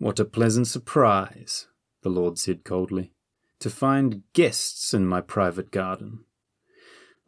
What 0.04 0.20
a 0.20 0.26
pleasant 0.26 0.68
surprise, 0.68 1.68
the 2.02 2.10
Lord 2.10 2.38
said 2.38 2.66
coldly, 2.66 3.14
to 3.60 3.70
find 3.70 4.24
guests 4.34 4.94
in 4.94 5.08
my 5.08 5.22
private 5.22 5.72
garden. 5.72 6.26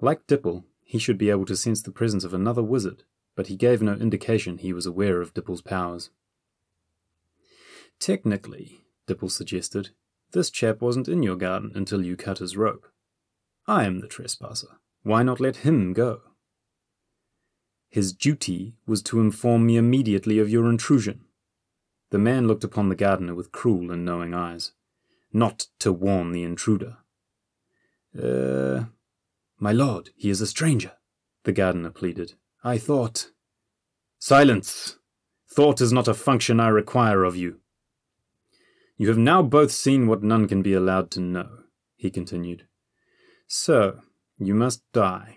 Like 0.01 0.27
Dipple, 0.27 0.65
he 0.83 0.99
should 0.99 1.17
be 1.17 1.29
able 1.29 1.45
to 1.45 1.55
sense 1.55 1.81
the 1.81 1.93
presence 1.93 2.25
of 2.25 2.33
another 2.33 2.61
wizard, 2.61 3.03
but 3.33 3.47
he 3.47 3.55
gave 3.55 3.81
no 3.81 3.93
indication 3.93 4.57
he 4.57 4.73
was 4.73 4.85
aware 4.85 5.21
of 5.21 5.33
Dipple's 5.33 5.61
powers. 5.61 6.09
Technically, 7.97 8.81
Dipple 9.07 9.31
suggested, 9.31 9.91
this 10.33 10.49
chap 10.49 10.81
wasn't 10.81 11.07
in 11.07 11.23
your 11.23 11.37
garden 11.37 11.71
until 11.75 12.03
you 12.03 12.17
cut 12.17 12.39
his 12.39 12.57
rope. 12.57 12.89
I 13.65 13.85
am 13.85 14.01
the 14.01 14.07
trespasser. 14.09 14.79
Why 15.01 15.23
not 15.23 15.39
let 15.39 15.55
him 15.63 15.93
go? 15.93 16.23
His 17.87 18.11
duty 18.11 18.75
was 18.85 19.01
to 19.03 19.21
inform 19.21 19.65
me 19.65 19.77
immediately 19.77 20.39
of 20.39 20.49
your 20.49 20.69
intrusion. 20.69 21.21
The 22.15 22.19
man 22.19 22.47
looked 22.47 22.63
upon 22.63 22.87
the 22.87 22.95
gardener 22.95 23.35
with 23.35 23.51
cruel 23.51 23.91
and 23.91 24.05
knowing 24.05 24.33
eyes. 24.33 24.71
Not 25.33 25.67
to 25.79 25.91
warn 25.91 26.31
the 26.31 26.43
intruder. 26.43 26.99
Er, 28.17 28.77
uh, 28.77 28.85
my 29.59 29.73
lord, 29.73 30.11
he 30.15 30.29
is 30.29 30.39
a 30.39 30.47
stranger, 30.47 30.93
the 31.43 31.51
gardener 31.51 31.89
pleaded. 31.89 32.35
I 32.63 32.77
thought. 32.77 33.31
Silence! 34.17 34.97
Thought 35.49 35.81
is 35.81 35.91
not 35.91 36.07
a 36.07 36.13
function 36.13 36.57
I 36.61 36.69
require 36.69 37.25
of 37.25 37.35
you. 37.35 37.59
You 38.95 39.09
have 39.09 39.17
now 39.17 39.41
both 39.41 39.73
seen 39.73 40.07
what 40.07 40.23
none 40.23 40.47
can 40.47 40.61
be 40.61 40.71
allowed 40.71 41.11
to 41.11 41.19
know, 41.19 41.63
he 41.97 42.09
continued. 42.09 42.65
So, 43.45 43.99
you 44.37 44.55
must 44.55 44.89
die. 44.93 45.35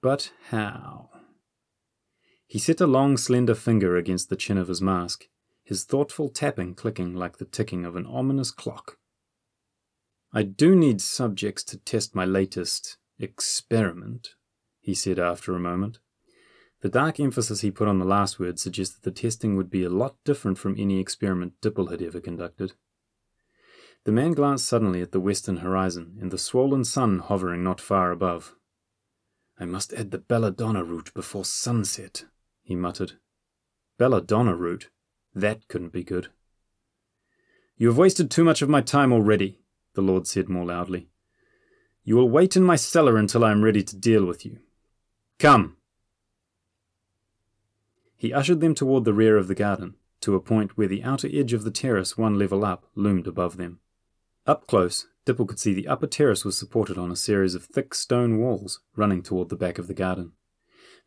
But 0.00 0.32
how? 0.48 1.10
He 2.46 2.58
set 2.58 2.80
a 2.80 2.86
long, 2.86 3.18
slender 3.18 3.54
finger 3.54 3.98
against 3.98 4.30
the 4.30 4.36
chin 4.36 4.56
of 4.56 4.68
his 4.68 4.80
mask, 4.80 5.26
his 5.66 5.82
thoughtful 5.82 6.28
tapping 6.28 6.74
clicking 6.74 7.12
like 7.12 7.38
the 7.38 7.44
ticking 7.44 7.84
of 7.84 7.96
an 7.96 8.06
ominous 8.06 8.52
clock. 8.52 8.98
I 10.32 10.44
do 10.44 10.76
need 10.76 11.00
subjects 11.00 11.64
to 11.64 11.78
test 11.78 12.14
my 12.14 12.24
latest 12.24 12.98
experiment, 13.18 14.34
he 14.80 14.94
said 14.94 15.18
after 15.18 15.56
a 15.56 15.60
moment. 15.60 15.98
The 16.82 16.88
dark 16.88 17.18
emphasis 17.18 17.62
he 17.62 17.72
put 17.72 17.88
on 17.88 17.98
the 17.98 18.04
last 18.04 18.38
word 18.38 18.60
suggests 18.60 18.94
that 18.94 19.02
the 19.02 19.20
testing 19.20 19.56
would 19.56 19.68
be 19.68 19.82
a 19.82 19.90
lot 19.90 20.14
different 20.24 20.56
from 20.56 20.76
any 20.78 21.00
experiment 21.00 21.54
Dipple 21.60 21.90
had 21.90 22.00
ever 22.00 22.20
conducted. 22.20 22.74
The 24.04 24.12
man 24.12 24.34
glanced 24.34 24.68
suddenly 24.68 25.02
at 25.02 25.10
the 25.10 25.18
western 25.18 25.56
horizon 25.56 26.16
and 26.20 26.30
the 26.30 26.38
swollen 26.38 26.84
sun 26.84 27.18
hovering 27.18 27.64
not 27.64 27.80
far 27.80 28.12
above. 28.12 28.54
I 29.58 29.64
must 29.64 29.92
add 29.94 30.12
the 30.12 30.18
belladonna 30.18 30.84
root 30.84 31.12
before 31.12 31.44
sunset, 31.44 32.24
he 32.62 32.76
muttered. 32.76 33.14
Belladonna 33.98 34.54
root? 34.54 34.90
That 35.36 35.68
couldn't 35.68 35.92
be 35.92 36.02
good. 36.02 36.28
You 37.76 37.88
have 37.88 37.98
wasted 37.98 38.30
too 38.30 38.42
much 38.42 38.62
of 38.62 38.70
my 38.70 38.80
time 38.80 39.12
already, 39.12 39.60
the 39.94 40.00
Lord 40.00 40.26
said 40.26 40.48
more 40.48 40.64
loudly. 40.64 41.10
You 42.04 42.16
will 42.16 42.30
wait 42.30 42.56
in 42.56 42.62
my 42.62 42.76
cellar 42.76 43.18
until 43.18 43.44
I 43.44 43.52
am 43.52 43.62
ready 43.62 43.82
to 43.82 43.96
deal 43.96 44.24
with 44.24 44.46
you, 44.46 44.60
Come! 45.38 45.76
He 48.16 48.32
ushered 48.32 48.60
them 48.60 48.74
toward 48.74 49.04
the 49.04 49.12
rear 49.12 49.36
of 49.36 49.48
the 49.48 49.54
garden, 49.54 49.96
to 50.22 50.34
a 50.34 50.40
point 50.40 50.78
where 50.78 50.88
the 50.88 51.04
outer 51.04 51.28
edge 51.30 51.52
of 51.52 51.64
the 51.64 51.70
terrace 51.70 52.16
one 52.16 52.38
level 52.38 52.64
up 52.64 52.86
loomed 52.94 53.26
above 53.26 53.58
them. 53.58 53.80
Up 54.46 54.66
close, 54.66 55.06
Dipple 55.26 55.46
could 55.46 55.58
see 55.58 55.74
the 55.74 55.88
upper 55.88 56.06
terrace 56.06 56.46
was 56.46 56.56
supported 56.56 56.96
on 56.96 57.10
a 57.10 57.16
series 57.16 57.54
of 57.54 57.64
thick 57.64 57.94
stone 57.94 58.38
walls 58.38 58.80
running 58.94 59.22
toward 59.22 59.50
the 59.50 59.56
back 59.56 59.76
of 59.76 59.86
the 59.86 59.92
garden. 59.92 60.32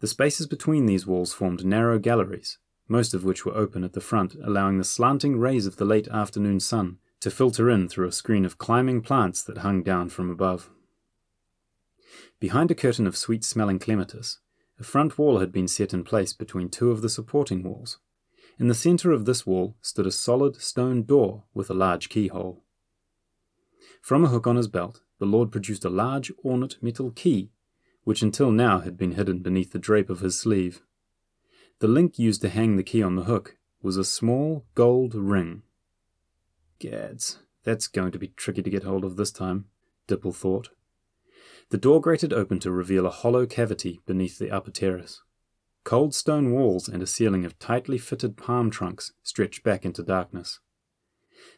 The 0.01 0.07
spaces 0.07 0.45
between 0.45 0.85
these 0.85 1.07
walls 1.07 1.33
formed 1.33 1.65
narrow 1.65 1.97
galleries, 1.97 2.59
most 2.89 3.13
of 3.13 3.23
which 3.23 3.45
were 3.45 3.55
open 3.55 3.85
at 3.85 3.93
the 3.93 4.01
front, 4.01 4.35
allowing 4.43 4.77
the 4.77 4.83
slanting 4.83 5.39
rays 5.39 5.65
of 5.65 5.77
the 5.77 5.85
late 5.85 6.09
afternoon 6.09 6.59
sun 6.59 6.97
to 7.21 7.31
filter 7.31 7.69
in 7.69 7.87
through 7.87 8.07
a 8.07 8.11
screen 8.11 8.43
of 8.43 8.57
climbing 8.57 9.01
plants 9.01 9.43
that 9.43 9.59
hung 9.59 9.83
down 9.83 10.09
from 10.09 10.29
above. 10.29 10.69
Behind 12.39 12.71
a 12.71 12.75
curtain 12.75 13.05
of 13.05 13.15
sweet 13.15 13.43
smelling 13.43 13.79
clematis, 13.79 14.39
a 14.79 14.83
front 14.83 15.17
wall 15.17 15.39
had 15.39 15.51
been 15.51 15.67
set 15.67 15.93
in 15.93 16.03
place 16.03 16.33
between 16.33 16.69
two 16.69 16.89
of 16.89 17.01
the 17.01 17.09
supporting 17.09 17.63
walls. 17.63 17.99
In 18.57 18.67
the 18.67 18.73
center 18.73 19.11
of 19.11 19.25
this 19.25 19.45
wall 19.45 19.75
stood 19.81 20.07
a 20.07 20.11
solid 20.11 20.55
stone 20.61 21.03
door 21.03 21.43
with 21.53 21.69
a 21.69 21.73
large 21.73 22.09
keyhole. 22.09 22.63
From 24.01 24.23
a 24.23 24.29
hook 24.29 24.47
on 24.47 24.55
his 24.55 24.67
belt, 24.67 25.01
the 25.19 25.25
Lord 25.25 25.51
produced 25.51 25.85
a 25.85 25.89
large 25.89 26.31
ornate 26.43 26.81
metal 26.81 27.11
key, 27.11 27.51
which 28.05 28.21
until 28.21 28.51
now 28.51 28.79
had 28.79 28.97
been 28.97 29.11
hidden 29.11 29.39
beneath 29.39 29.71
the 29.71 29.79
drape 29.79 30.09
of 30.09 30.21
his 30.21 30.39
sleeve. 30.39 30.81
The 31.79 31.87
link 31.87 32.19
used 32.19 32.41
to 32.41 32.49
hang 32.49 32.75
the 32.75 32.83
key 32.83 33.01
on 33.01 33.15
the 33.15 33.23
hook 33.23 33.57
was 33.81 33.95
a 33.95 34.03
small 34.03 34.65
gold 34.75 35.15
ring. 35.15 35.63
Gads, 36.77 37.39
that's 37.63 37.87
going 37.87 38.11
to 38.11 38.19
be 38.19 38.29
tricky 38.29 38.61
to 38.61 38.69
get 38.69 38.83
hold 38.83 39.05
of 39.05 39.15
this 39.15 39.31
time, 39.31 39.65
Dipple 40.07 40.35
thought. 40.35 40.69
The 41.69 41.77
door 41.77 42.01
grated 42.01 42.33
open 42.33 42.59
to 42.59 42.71
reveal 42.71 43.05
a 43.05 43.11
hollow 43.11 43.45
cavity 43.45 44.01
beneath 44.05 44.39
the 44.39 44.51
upper 44.51 44.71
terrace. 44.71 45.21
Cold 45.85 46.13
stone 46.13 46.51
walls 46.51 46.89
and 46.89 47.01
a 47.01 47.07
ceiling 47.07 47.45
of 47.45 47.57
tightly 47.59 47.97
fitted 47.97 48.35
palm 48.35 48.69
trunks 48.69 49.13
stretched 49.23 49.63
back 49.63 49.85
into 49.85 50.03
darkness. 50.03 50.59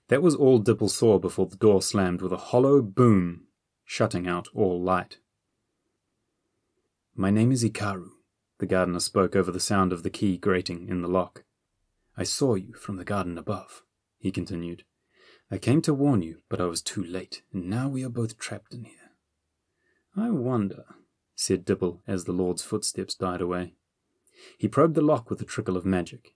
That 0.10 0.22
was 0.22 0.36
all 0.36 0.60
Dipple 0.60 0.90
saw 0.90 1.18
before 1.18 1.48
the 1.48 1.56
door 1.56 1.82
slammed 1.82 2.22
with 2.22 2.32
a 2.32 2.38
hollow 2.38 2.84
boom, 2.84 3.48
shutting 3.86 4.28
out 4.28 4.48
all 4.54 4.80
light. 4.80 5.18
My 7.16 7.32
name 7.32 7.52
is 7.52 7.64
Ikaru, 7.64 8.11
the 8.62 8.68
gardener 8.68 9.00
spoke 9.00 9.36
over 9.36 9.52
the 9.52 9.60
sound 9.60 9.92
of 9.92 10.04
the 10.04 10.10
key 10.12 10.38
grating 10.38 10.88
in 10.88 11.02
the 11.02 11.08
lock. 11.08 11.44
I 12.16 12.22
saw 12.22 12.54
you 12.54 12.74
from 12.74 12.98
the 12.98 13.04
garden 13.04 13.36
above, 13.36 13.82
he 14.20 14.32
continued. 14.32 14.84
I 15.50 15.58
came 15.58 15.82
to 15.82 15.96
warn 15.96 16.22
you, 16.22 16.44
but 16.48 16.62
I 16.62 16.66
was 16.66 16.84
too 16.84 17.04
late, 17.04 17.42
and 17.52 17.68
now 17.68 17.90
we 17.90 18.06
are 18.06 18.10
both 18.10 18.38
trapped 18.38 18.76
in 18.76 18.84
here. 18.84 19.14
I 20.16 20.30
wonder, 20.30 20.86
said 21.36 21.66
Dipple 21.66 22.02
as 22.06 22.26
the 22.26 22.34
Lord's 22.34 22.62
footsteps 22.62 23.16
died 23.16 23.42
away. 23.42 23.74
He 24.60 24.68
probed 24.68 24.94
the 24.94 25.02
lock 25.02 25.32
with 25.32 25.42
a 25.42 25.46
trickle 25.46 25.76
of 25.76 25.84
magic. 25.84 26.36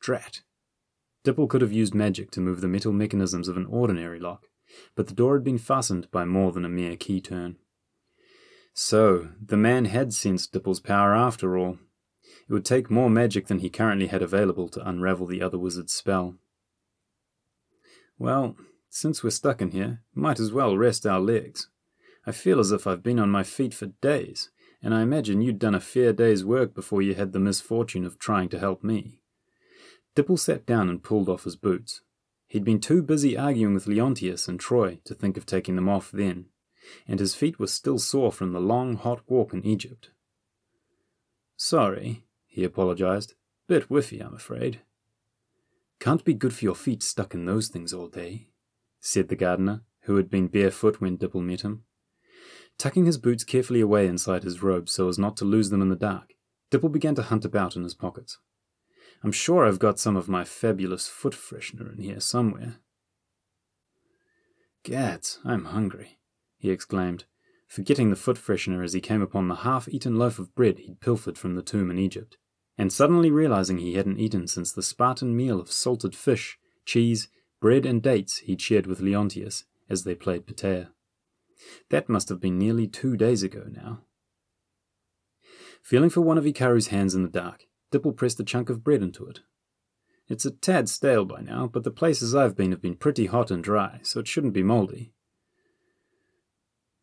Drat! 0.00 0.40
Dipple 1.22 1.48
could 1.48 1.60
have 1.60 1.72
used 1.72 1.94
magic 1.94 2.32
to 2.32 2.40
move 2.40 2.62
the 2.62 2.68
metal 2.68 2.92
mechanisms 2.92 3.46
of 3.46 3.56
an 3.56 3.66
ordinary 3.66 4.18
lock, 4.18 4.48
but 4.96 5.06
the 5.06 5.14
door 5.14 5.34
had 5.34 5.44
been 5.44 5.58
fastened 5.58 6.10
by 6.10 6.24
more 6.24 6.50
than 6.50 6.64
a 6.64 6.68
mere 6.68 6.96
key 6.96 7.20
turn. 7.20 7.58
So, 8.76 9.28
the 9.40 9.56
man 9.56 9.84
had 9.84 10.12
sensed 10.12 10.52
Dipple's 10.52 10.80
power 10.80 11.14
after 11.14 11.56
all. 11.56 11.78
It 12.48 12.52
would 12.52 12.64
take 12.64 12.90
more 12.90 13.08
magic 13.08 13.46
than 13.46 13.60
he 13.60 13.70
currently 13.70 14.08
had 14.08 14.20
available 14.20 14.68
to 14.70 14.86
unravel 14.86 15.26
the 15.26 15.40
other 15.40 15.58
wizard's 15.58 15.92
spell. 15.92 16.34
Well, 18.18 18.56
since 18.90 19.22
we're 19.22 19.30
stuck 19.30 19.62
in 19.62 19.70
here, 19.70 20.02
might 20.12 20.40
as 20.40 20.52
well 20.52 20.76
rest 20.76 21.06
our 21.06 21.20
legs. 21.20 21.68
I 22.26 22.32
feel 22.32 22.58
as 22.58 22.72
if 22.72 22.86
I've 22.86 23.02
been 23.02 23.20
on 23.20 23.30
my 23.30 23.44
feet 23.44 23.74
for 23.74 23.86
days, 23.86 24.50
and 24.82 24.92
I 24.92 25.02
imagine 25.02 25.40
you'd 25.40 25.60
done 25.60 25.74
a 25.74 25.80
fair 25.80 26.12
day's 26.12 26.44
work 26.44 26.74
before 26.74 27.00
you 27.00 27.14
had 27.14 27.32
the 27.32 27.38
misfortune 27.38 28.04
of 28.04 28.18
trying 28.18 28.48
to 28.50 28.58
help 28.58 28.82
me. 28.82 29.20
Dipple 30.16 30.38
sat 30.38 30.66
down 30.66 30.88
and 30.88 31.02
pulled 31.02 31.28
off 31.28 31.44
his 31.44 31.56
boots. 31.56 32.02
He'd 32.48 32.64
been 32.64 32.80
too 32.80 33.02
busy 33.02 33.36
arguing 33.36 33.74
with 33.74 33.86
Leontius 33.86 34.48
and 34.48 34.58
Troy 34.58 34.98
to 35.04 35.14
think 35.14 35.36
of 35.36 35.46
taking 35.46 35.76
them 35.76 35.88
off 35.88 36.10
then, 36.10 36.46
and 37.06 37.20
his 37.20 37.34
feet 37.34 37.58
were 37.58 37.66
still 37.66 37.98
sore 37.98 38.32
from 38.32 38.52
the 38.52 38.60
long, 38.60 38.96
hot 38.96 39.22
walk 39.26 39.52
in 39.52 39.64
Egypt. 39.64 40.10
Sorry, 41.56 42.24
he 42.46 42.64
apologized. 42.64 43.34
Bit 43.68 43.88
whiffy, 43.88 44.20
I'm 44.20 44.34
afraid. 44.34 44.80
Can't 46.00 46.24
be 46.24 46.34
good 46.34 46.52
for 46.52 46.64
your 46.64 46.74
feet 46.74 47.02
stuck 47.02 47.34
in 47.34 47.46
those 47.46 47.68
things 47.68 47.94
all 47.94 48.08
day, 48.08 48.48
said 49.00 49.28
the 49.28 49.36
gardener, 49.36 49.82
who 50.02 50.16
had 50.16 50.28
been 50.28 50.48
barefoot 50.48 51.00
when 51.00 51.16
Dipple 51.16 51.40
met 51.40 51.62
him. 51.62 51.84
Tucking 52.76 53.06
his 53.06 53.18
boots 53.18 53.44
carefully 53.44 53.80
away 53.80 54.06
inside 54.06 54.42
his 54.42 54.62
robe 54.62 54.88
so 54.88 55.08
as 55.08 55.18
not 55.18 55.36
to 55.38 55.44
lose 55.44 55.70
them 55.70 55.80
in 55.80 55.88
the 55.88 55.96
dark, 55.96 56.34
Dipple 56.70 56.92
began 56.92 57.14
to 57.14 57.22
hunt 57.22 57.44
about 57.44 57.76
in 57.76 57.84
his 57.84 57.94
pockets. 57.94 58.38
I'm 59.22 59.32
sure 59.32 59.64
I've 59.64 59.78
got 59.78 59.98
some 59.98 60.16
of 60.16 60.28
my 60.28 60.44
fabulous 60.44 61.08
foot 61.08 61.32
freshener 61.32 61.96
in 61.96 62.02
here 62.02 62.20
somewhere. 62.20 62.76
Gads, 64.82 65.38
I'm 65.44 65.66
hungry, 65.66 66.18
he 66.64 66.70
exclaimed, 66.70 67.26
forgetting 67.68 68.08
the 68.08 68.16
foot 68.16 68.38
freshener 68.38 68.82
as 68.82 68.94
he 68.94 69.00
came 69.00 69.20
upon 69.20 69.48
the 69.48 69.56
half 69.56 69.86
eaten 69.86 70.16
loaf 70.16 70.38
of 70.38 70.54
bread 70.54 70.78
he'd 70.78 70.98
pilfered 70.98 71.36
from 71.36 71.56
the 71.56 71.62
tomb 71.62 71.90
in 71.90 71.98
Egypt, 71.98 72.38
and 72.78 72.90
suddenly 72.90 73.30
realizing 73.30 73.76
he 73.76 73.94
hadn't 73.94 74.18
eaten 74.18 74.48
since 74.48 74.72
the 74.72 74.82
Spartan 74.82 75.36
meal 75.36 75.60
of 75.60 75.70
salted 75.70 76.16
fish, 76.16 76.58
cheese, 76.86 77.28
bread, 77.60 77.84
and 77.84 78.02
dates 78.02 78.38
he'd 78.38 78.62
shared 78.62 78.86
with 78.86 79.00
Leontius 79.00 79.64
as 79.90 80.04
they 80.04 80.14
played 80.14 80.46
Patea. 80.46 80.88
That 81.90 82.08
must 82.08 82.30
have 82.30 82.40
been 82.40 82.58
nearly 82.58 82.86
two 82.86 83.14
days 83.14 83.42
ago 83.42 83.66
now. 83.70 84.00
Feeling 85.82 86.08
for 86.08 86.22
one 86.22 86.38
of 86.38 86.44
Ikaru's 86.44 86.86
hands 86.86 87.14
in 87.14 87.22
the 87.22 87.28
dark, 87.28 87.66
Dipple 87.92 88.16
pressed 88.16 88.40
a 88.40 88.44
chunk 88.44 88.70
of 88.70 88.82
bread 88.82 89.02
into 89.02 89.26
it. 89.26 89.40
It's 90.28 90.46
a 90.46 90.50
tad 90.50 90.88
stale 90.88 91.26
by 91.26 91.42
now, 91.42 91.68
but 91.70 91.84
the 91.84 91.90
places 91.90 92.34
I've 92.34 92.56
been 92.56 92.70
have 92.70 92.80
been 92.80 92.96
pretty 92.96 93.26
hot 93.26 93.50
and 93.50 93.62
dry, 93.62 94.00
so 94.02 94.20
it 94.20 94.26
shouldn't 94.26 94.54
be 94.54 94.62
mouldy. 94.62 95.12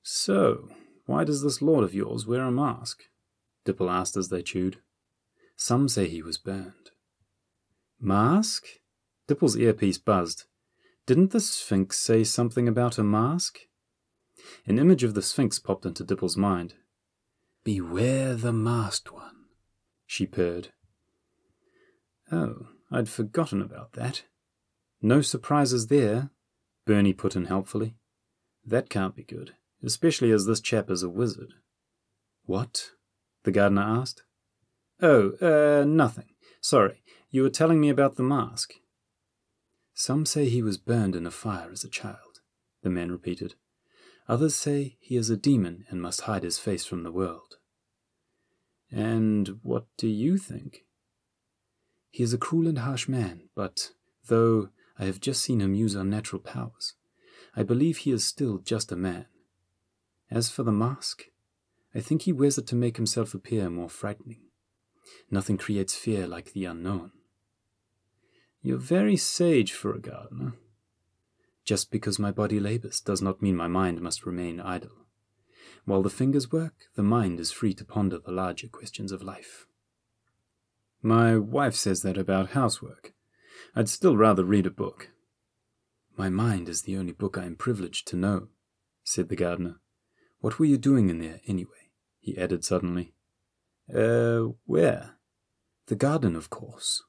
So, 0.03 0.70
why 1.05 1.24
does 1.24 1.43
this 1.43 1.62
lord 1.62 1.84
of 1.84 1.93
yours 1.93 2.25
wear 2.25 2.41
a 2.41 2.51
mask? 2.51 3.03
Dipple 3.65 3.89
asked 3.89 4.17
as 4.17 4.29
they 4.29 4.41
chewed. 4.41 4.77
Some 5.55 5.88
say 5.88 6.08
he 6.08 6.22
was 6.22 6.38
burned. 6.38 6.91
Mask? 8.00 8.65
Dipple's 9.27 9.55
earpiece 9.55 9.98
buzzed. 9.98 10.46
Didn't 11.05 11.31
the 11.31 11.39
Sphinx 11.39 12.00
say 12.00 12.24
something 12.24 12.67
about 12.67 12.98
a 12.98 13.03
mask? 13.03 13.60
An 14.65 14.79
image 14.79 15.03
of 15.03 15.13
the 15.13 15.22
Sphinx 15.22 15.60
popped 15.60 15.86
into 15.86 16.03
Dipple's 16.03 16.38
mind. 16.38 16.75
Beware 17.63 18.34
the 18.36 18.51
masked 18.51 19.12
one, 19.12 19.46
she 20.08 20.25
purred. 20.25 20.70
Oh, 22.31 22.67
I'd 22.91 23.10
forgotten 23.10 23.62
about 23.62 23.93
that. 23.93 24.24
No 25.01 25.22
surprises 25.22 25.88
there, 25.88 26.31
Bernie 26.86 27.13
put 27.13 27.36
in 27.36 27.46
helpfully. 27.46 27.96
That 28.65 28.89
can't 28.89 29.15
be 29.15 29.24
good, 29.24 29.53
especially 29.83 30.31
as 30.31 30.45
this 30.45 30.61
chap 30.61 30.89
is 30.89 31.03
a 31.03 31.09
wizard. 31.09 31.53
What? 32.45 32.91
the 33.43 33.51
gardener 33.51 33.81
asked. 33.81 34.23
Oh, 35.01 35.31
uh, 35.41 35.83
nothing. 35.85 36.29
Sorry, 36.61 37.01
you 37.31 37.41
were 37.41 37.50
telling 37.50 37.81
me 37.81 37.89
about 37.89 38.15
the 38.15 38.23
mask. 38.23 38.73
Some 39.93 40.25
say 40.25 40.47
he 40.47 40.61
was 40.61 40.77
burned 40.77 41.15
in 41.15 41.25
a 41.25 41.31
fire 41.31 41.69
as 41.71 41.83
a 41.83 41.89
child, 41.89 42.41
the 42.83 42.89
man 42.89 43.11
repeated. 43.11 43.55
Others 44.27 44.55
say 44.55 44.97
he 45.00 45.15
is 45.17 45.29
a 45.29 45.38
demon 45.38 45.85
and 45.89 46.01
must 46.01 46.21
hide 46.21 46.43
his 46.43 46.59
face 46.59 46.85
from 46.85 47.03
the 47.03 47.11
world. 47.11 47.55
And 48.91 49.59
what 49.63 49.85
do 49.97 50.07
you 50.07 50.38
think? 50.38 50.85
He 52.09 52.23
is 52.23 52.33
a 52.33 52.38
cruel 52.38 52.67
and 52.67 52.79
harsh 52.79 53.07
man, 53.07 53.50
but 53.55 53.91
though 54.27 54.69
I 55.00 55.05
have 55.05 55.19
just 55.19 55.41
seen 55.41 55.61
him 55.61 55.73
use 55.73 55.95
unnatural 55.95 56.41
powers, 56.41 56.93
I 57.55 57.63
believe 57.63 58.00
he 58.00 58.11
is 58.11 58.25
still 58.25 58.59
just 58.59 58.91
a 58.91 58.95
man. 58.95 59.25
As 60.31 60.50
for 60.50 60.63
the 60.63 60.71
mask, 60.71 61.25
I 61.93 62.00
think 62.00 62.21
he 62.21 62.31
wears 62.31 62.57
it 62.57 62.65
to 62.67 62.75
make 62.75 62.95
himself 62.95 63.33
appear 63.33 63.69
more 63.69 63.89
frightening. 63.89 64.39
Nothing 65.29 65.57
creates 65.57 65.93
fear 65.93 66.25
like 66.25 66.53
the 66.53 66.63
unknown. 66.63 67.11
You're 68.61 68.77
very 68.77 69.17
sage 69.17 69.73
for 69.73 69.93
a 69.93 70.00
gardener. 70.00 70.53
Just 71.65 71.91
because 71.91 72.17
my 72.17 72.31
body 72.31 72.59
labors 72.59 73.01
does 73.01 73.21
not 73.21 73.41
mean 73.41 73.55
my 73.57 73.67
mind 73.67 74.01
must 74.01 74.25
remain 74.25 74.61
idle. 74.61 75.05
While 75.83 76.01
the 76.01 76.09
fingers 76.09 76.51
work, 76.51 76.75
the 76.95 77.03
mind 77.03 77.39
is 77.39 77.51
free 77.51 77.73
to 77.73 77.85
ponder 77.85 78.17
the 78.17 78.31
larger 78.31 78.67
questions 78.67 79.11
of 79.11 79.21
life. 79.21 79.65
My 81.01 81.38
wife 81.38 81.75
says 81.75 82.03
that 82.03 82.17
about 82.17 82.51
housework. 82.51 83.13
I'd 83.75 83.89
still 83.89 84.15
rather 84.15 84.45
read 84.45 84.65
a 84.65 84.71
book. 84.71 85.09
My 86.15 86.29
mind 86.29 86.69
is 86.69 86.83
the 86.83 86.97
only 86.97 87.13
book 87.13 87.38
I 87.38 87.45
am 87.45 87.55
privileged 87.55 88.07
to 88.09 88.15
know, 88.15 88.47
said 89.03 89.29
the 89.29 89.35
gardener. 89.35 89.77
What 90.41 90.60
were 90.60 90.65
you 90.65 90.77
doing 90.77 91.10
in 91.10 91.19
there, 91.19 91.39
anyway? 91.48 91.91
he 92.19 92.38
added 92.38 92.63
suddenly. 92.63 93.13
Uh, 93.93 94.50
where? 94.65 95.15
The 95.88 95.95
garden, 95.95 96.36
of 96.36 96.50
course. 96.50 97.01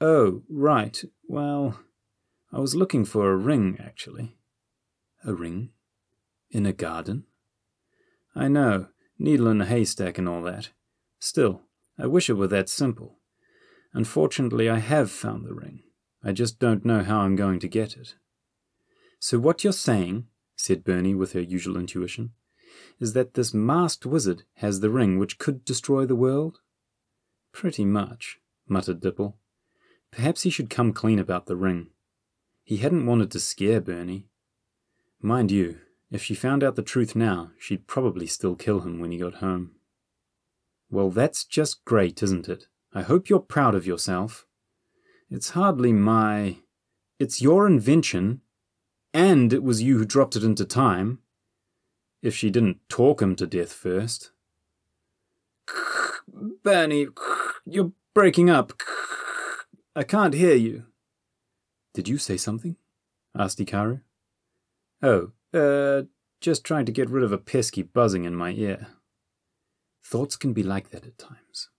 Oh, 0.00 0.42
right. 0.48 1.02
Well, 1.26 1.80
I 2.52 2.60
was 2.60 2.74
looking 2.74 3.04
for 3.04 3.30
a 3.30 3.36
ring, 3.36 3.78
actually. 3.80 4.36
A 5.24 5.34
ring? 5.34 5.70
In 6.50 6.64
a 6.64 6.72
garden? 6.72 7.24
I 8.34 8.48
know. 8.48 8.88
Needle 9.18 9.48
in 9.48 9.60
a 9.60 9.66
haystack 9.66 10.16
and 10.16 10.28
all 10.28 10.42
that. 10.42 10.70
Still, 11.18 11.62
I 11.98 12.06
wish 12.06 12.30
it 12.30 12.34
were 12.34 12.46
that 12.48 12.68
simple. 12.68 13.18
Unfortunately, 13.92 14.68
I 14.68 14.78
have 14.78 15.10
found 15.10 15.44
the 15.44 15.54
ring. 15.54 15.82
I 16.22 16.32
just 16.32 16.58
don't 16.58 16.84
know 16.84 17.02
how 17.02 17.20
I'm 17.20 17.36
going 17.36 17.58
to 17.60 17.68
get 17.68 17.96
it. 17.96 18.14
So, 19.18 19.38
what 19.38 19.64
you're 19.64 19.72
saying, 19.72 20.26
said 20.58 20.84
Bernie 20.84 21.14
with 21.14 21.32
her 21.32 21.40
usual 21.40 21.78
intuition, 21.78 22.32
is 23.00 23.12
that 23.14 23.34
this 23.34 23.54
masked 23.54 24.04
wizard 24.04 24.42
has 24.56 24.80
the 24.80 24.90
ring 24.90 25.18
which 25.18 25.38
could 25.38 25.64
destroy 25.64 26.04
the 26.04 26.16
world? 26.16 26.58
Pretty 27.52 27.84
much, 27.84 28.38
muttered 28.68 29.00
Dipple. 29.00 29.34
Perhaps 30.10 30.42
he 30.42 30.50
should 30.50 30.68
come 30.68 30.92
clean 30.92 31.18
about 31.18 31.46
the 31.46 31.56
ring. 31.56 31.88
He 32.64 32.78
hadn't 32.78 33.06
wanted 33.06 33.30
to 33.30 33.40
scare 33.40 33.80
Bernie. 33.80 34.28
Mind 35.22 35.50
you, 35.50 35.78
if 36.10 36.22
she 36.22 36.34
found 36.34 36.64
out 36.64 36.76
the 36.76 36.82
truth 36.82 37.14
now, 37.14 37.52
she'd 37.58 37.86
probably 37.86 38.26
still 38.26 38.56
kill 38.56 38.80
him 38.80 39.00
when 39.00 39.10
he 39.10 39.18
got 39.18 39.36
home. 39.36 39.72
Well, 40.90 41.10
that's 41.10 41.44
just 41.44 41.84
great, 41.84 42.22
isn't 42.22 42.48
it? 42.48 42.66
I 42.94 43.02
hope 43.02 43.28
you're 43.28 43.40
proud 43.40 43.74
of 43.74 43.86
yourself. 43.86 44.46
It's 45.30 45.50
hardly 45.50 45.92
my. 45.92 46.58
It's 47.18 47.42
your 47.42 47.66
invention, 47.66 48.40
and 49.12 49.52
it 49.52 49.62
was 49.62 49.82
you 49.82 49.98
who 49.98 50.04
dropped 50.04 50.36
it 50.36 50.44
into 50.44 50.64
time. 50.64 51.20
If 52.22 52.34
she 52.34 52.50
didn't 52.50 52.80
talk 52.88 53.22
him 53.22 53.36
to 53.36 53.46
death 53.46 53.72
first. 53.72 54.32
Bernie, 56.64 57.08
you're 57.66 57.92
breaking 58.14 58.50
up. 58.50 58.72
I 59.96 60.02
can't 60.02 60.34
hear 60.34 60.54
you. 60.54 60.84
Did 61.94 62.08
you 62.08 62.18
say 62.18 62.36
something? 62.36 62.76
asked 63.36 63.58
Hikaru. 63.58 64.02
Oh, 65.02 65.32
uh, 65.54 66.02
just 66.40 66.64
trying 66.64 66.86
to 66.86 66.92
get 66.92 67.10
rid 67.10 67.24
of 67.24 67.32
a 67.32 67.38
pesky 67.38 67.82
buzzing 67.82 68.24
in 68.24 68.34
my 68.34 68.50
ear. 68.50 68.88
Thoughts 70.04 70.36
can 70.36 70.52
be 70.52 70.62
like 70.62 70.90
that 70.90 71.04
at 71.04 71.18
times. 71.18 71.70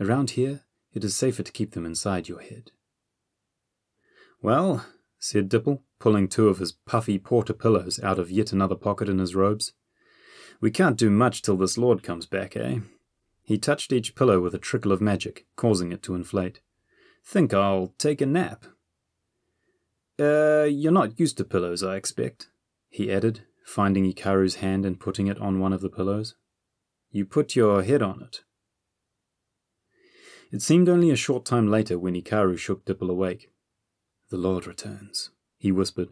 Around 0.00 0.30
here, 0.30 0.62
it 0.92 1.04
is 1.04 1.16
safer 1.16 1.42
to 1.42 1.52
keep 1.52 1.72
them 1.72 1.86
inside 1.86 2.28
your 2.28 2.40
head. 2.40 2.72
Well, 4.42 4.86
said 5.18 5.48
Dipple, 5.48 5.82
pulling 6.00 6.26
two 6.26 6.48
of 6.48 6.58
his 6.58 6.72
puffy 6.72 7.18
porter 7.18 7.52
pillows 7.52 8.00
out 8.02 8.18
of 8.18 8.30
yet 8.30 8.52
another 8.52 8.74
pocket 8.74 9.08
in 9.08 9.20
his 9.20 9.36
robes. 9.36 9.72
We 10.60 10.72
can't 10.72 10.98
do 10.98 11.10
much 11.10 11.42
till 11.42 11.56
this 11.56 11.78
lord 11.78 12.02
comes 12.02 12.26
back, 12.26 12.56
eh? 12.56 12.80
He 13.44 13.58
touched 13.58 13.92
each 13.92 14.16
pillow 14.16 14.40
with 14.40 14.54
a 14.54 14.58
trickle 14.58 14.90
of 14.90 15.00
magic, 15.00 15.46
causing 15.56 15.92
it 15.92 16.02
to 16.04 16.14
inflate. 16.14 16.60
Think 17.24 17.54
I'll 17.54 17.94
take 17.98 18.20
a 18.20 18.26
nap. 18.26 18.64
Uh, 20.18 20.64
you're 20.64 20.92
not 20.92 21.18
used 21.18 21.36
to 21.38 21.44
pillows, 21.44 21.82
I 21.82 21.96
expect, 21.96 22.48
he 22.88 23.10
added, 23.10 23.42
finding 23.64 24.04
Hikaru's 24.04 24.56
hand 24.56 24.84
and 24.84 25.00
putting 25.00 25.28
it 25.28 25.38
on 25.38 25.60
one 25.60 25.72
of 25.72 25.80
the 25.80 25.88
pillows. 25.88 26.34
You 27.10 27.24
put 27.24 27.56
your 27.56 27.82
head 27.82 28.02
on 28.02 28.22
it. 28.22 28.42
It 30.52 30.62
seemed 30.62 30.88
only 30.88 31.10
a 31.10 31.16
short 31.16 31.44
time 31.44 31.68
later 31.68 31.98
when 31.98 32.14
Hikaru 32.14 32.58
shook 32.58 32.84
Dipple 32.84 33.10
awake. 33.10 33.50
The 34.30 34.36
Lord 34.36 34.66
returns, 34.66 35.30
he 35.60 35.70
whispered. 35.70 36.08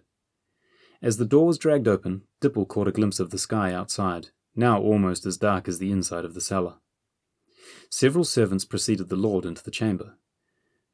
As 1.03 1.17
the 1.17 1.25
door 1.25 1.49
was 1.49 1.59
dragged 1.59 1.89
open, 1.89 2.23
Dipple 2.41 2.67
caught 2.67 2.87
a 2.87 2.93
glimpse 2.93 3.19
of 3.19 3.31
the 3.31 3.39
sky 3.39 3.73
outside, 3.73 4.29
now 4.55 4.81
almost 4.81 5.27
as 5.27 5.37
dark 5.37 5.67
as 5.67 5.81
the 5.81 5.91
inside 5.91 6.25
of 6.25 6.35
the 6.35 6.41
cellar. 6.41 6.75
Several 7.91 8.25
servants 8.25 8.65
preceded 8.65 9.09
the 9.09 9.17
Lord 9.17 9.45
into 9.45 9.65
the 9.65 9.73
chamber. 9.73 10.15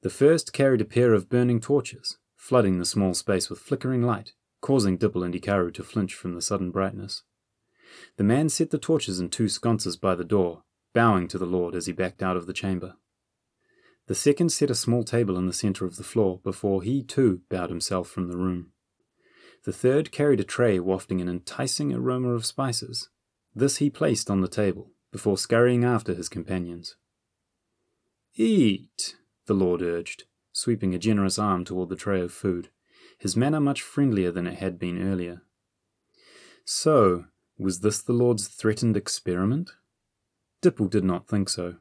The 0.01 0.09
first 0.09 0.55
carried 0.55 0.81
a 0.81 0.87
pair 0.87 1.13
of 1.13 1.29
burning 1.29 1.61
torches, 1.61 2.17
flooding 2.35 2.79
the 2.79 2.87
small 2.87 3.13
space 3.13 3.51
with 3.51 3.59
flickering 3.59 4.03
light 4.03 4.33
causing 4.65 4.97
Dipple 4.97 5.23
and 5.23 5.35
Hikaru 5.35 5.75
to 5.75 5.85
flinch 5.85 6.15
from 6.15 6.33
the 6.33 6.41
sudden 6.41 6.71
brightness. 6.71 7.23
The 8.17 8.25
man 8.25 8.49
set 8.49 8.71
the 8.71 8.79
torches 8.79 9.21
in 9.21 9.29
two 9.29 9.47
sconces 9.47 9.99
by 9.99 10.15
the 10.15 10.25
door, 10.25 10.63
bowing 10.95 11.29
to 11.29 11.37
the 11.37 11.45
Lord 11.45 11.75
as 11.75 11.85
he 11.85 11.93
backed 11.93 12.23
out 12.23 12.39
of 12.39 12.47
the 12.47 12.55
chamber. 12.55 12.95
The 14.07 14.15
second 14.15 14.51
set 14.51 14.71
a 14.71 14.75
small 14.75 15.03
table 15.03 15.39
in 15.39 15.47
the 15.47 15.53
centre 15.53 15.87
of 15.87 15.97
the 15.97 16.03
floor 16.03 16.41
before 16.43 16.83
he, 16.83 17.03
too, 17.03 17.41
bowed 17.49 17.71
himself 17.71 18.09
from 18.09 18.29
the 18.29 18.37
room. 18.37 18.73
The 19.65 19.73
third 19.73 20.13
carried 20.13 20.41
a 20.41 20.45
tray 20.45 20.79
wafting 20.79 21.21
an 21.21 21.29
enticing 21.29 21.93
aroma 21.93 22.31
of 22.31 22.45
spices. 22.45 23.09
This 23.55 23.79
he 23.79 23.89
placed 23.89 24.31
on 24.31 24.43
the 24.43 24.49
table, 24.49 24.91
before 25.11 25.39
scurrying 25.39 25.85
after 25.85 26.15
his 26.15 26.29
companions. 26.29 26.97
Eat, 28.35 29.17
the 29.47 29.55
Lord 29.55 29.81
urged, 29.81 30.25
sweeping 30.53 30.95
a 30.95 30.99
generous 30.99 31.39
arm 31.39 31.65
toward 31.65 31.89
the 31.89 31.97
tray 31.97 32.21
of 32.21 32.33
food 32.33 32.69
his 33.19 33.37
manner 33.37 33.61
much 33.61 33.83
friendlier 33.83 34.31
than 34.31 34.47
it 34.47 34.59
had 34.59 34.79
been 34.79 35.01
earlier. 35.01 35.43
So, 36.65 37.27
was 37.59 37.81
this 37.81 38.03
the 38.03 38.13
Lord's 38.13 38.49
threatened 38.49 38.97
experiment? 38.97 39.73
Dipple 40.63 40.91
did 40.91 41.05
not 41.05 41.29
think 41.29 41.49
so. 41.49 41.77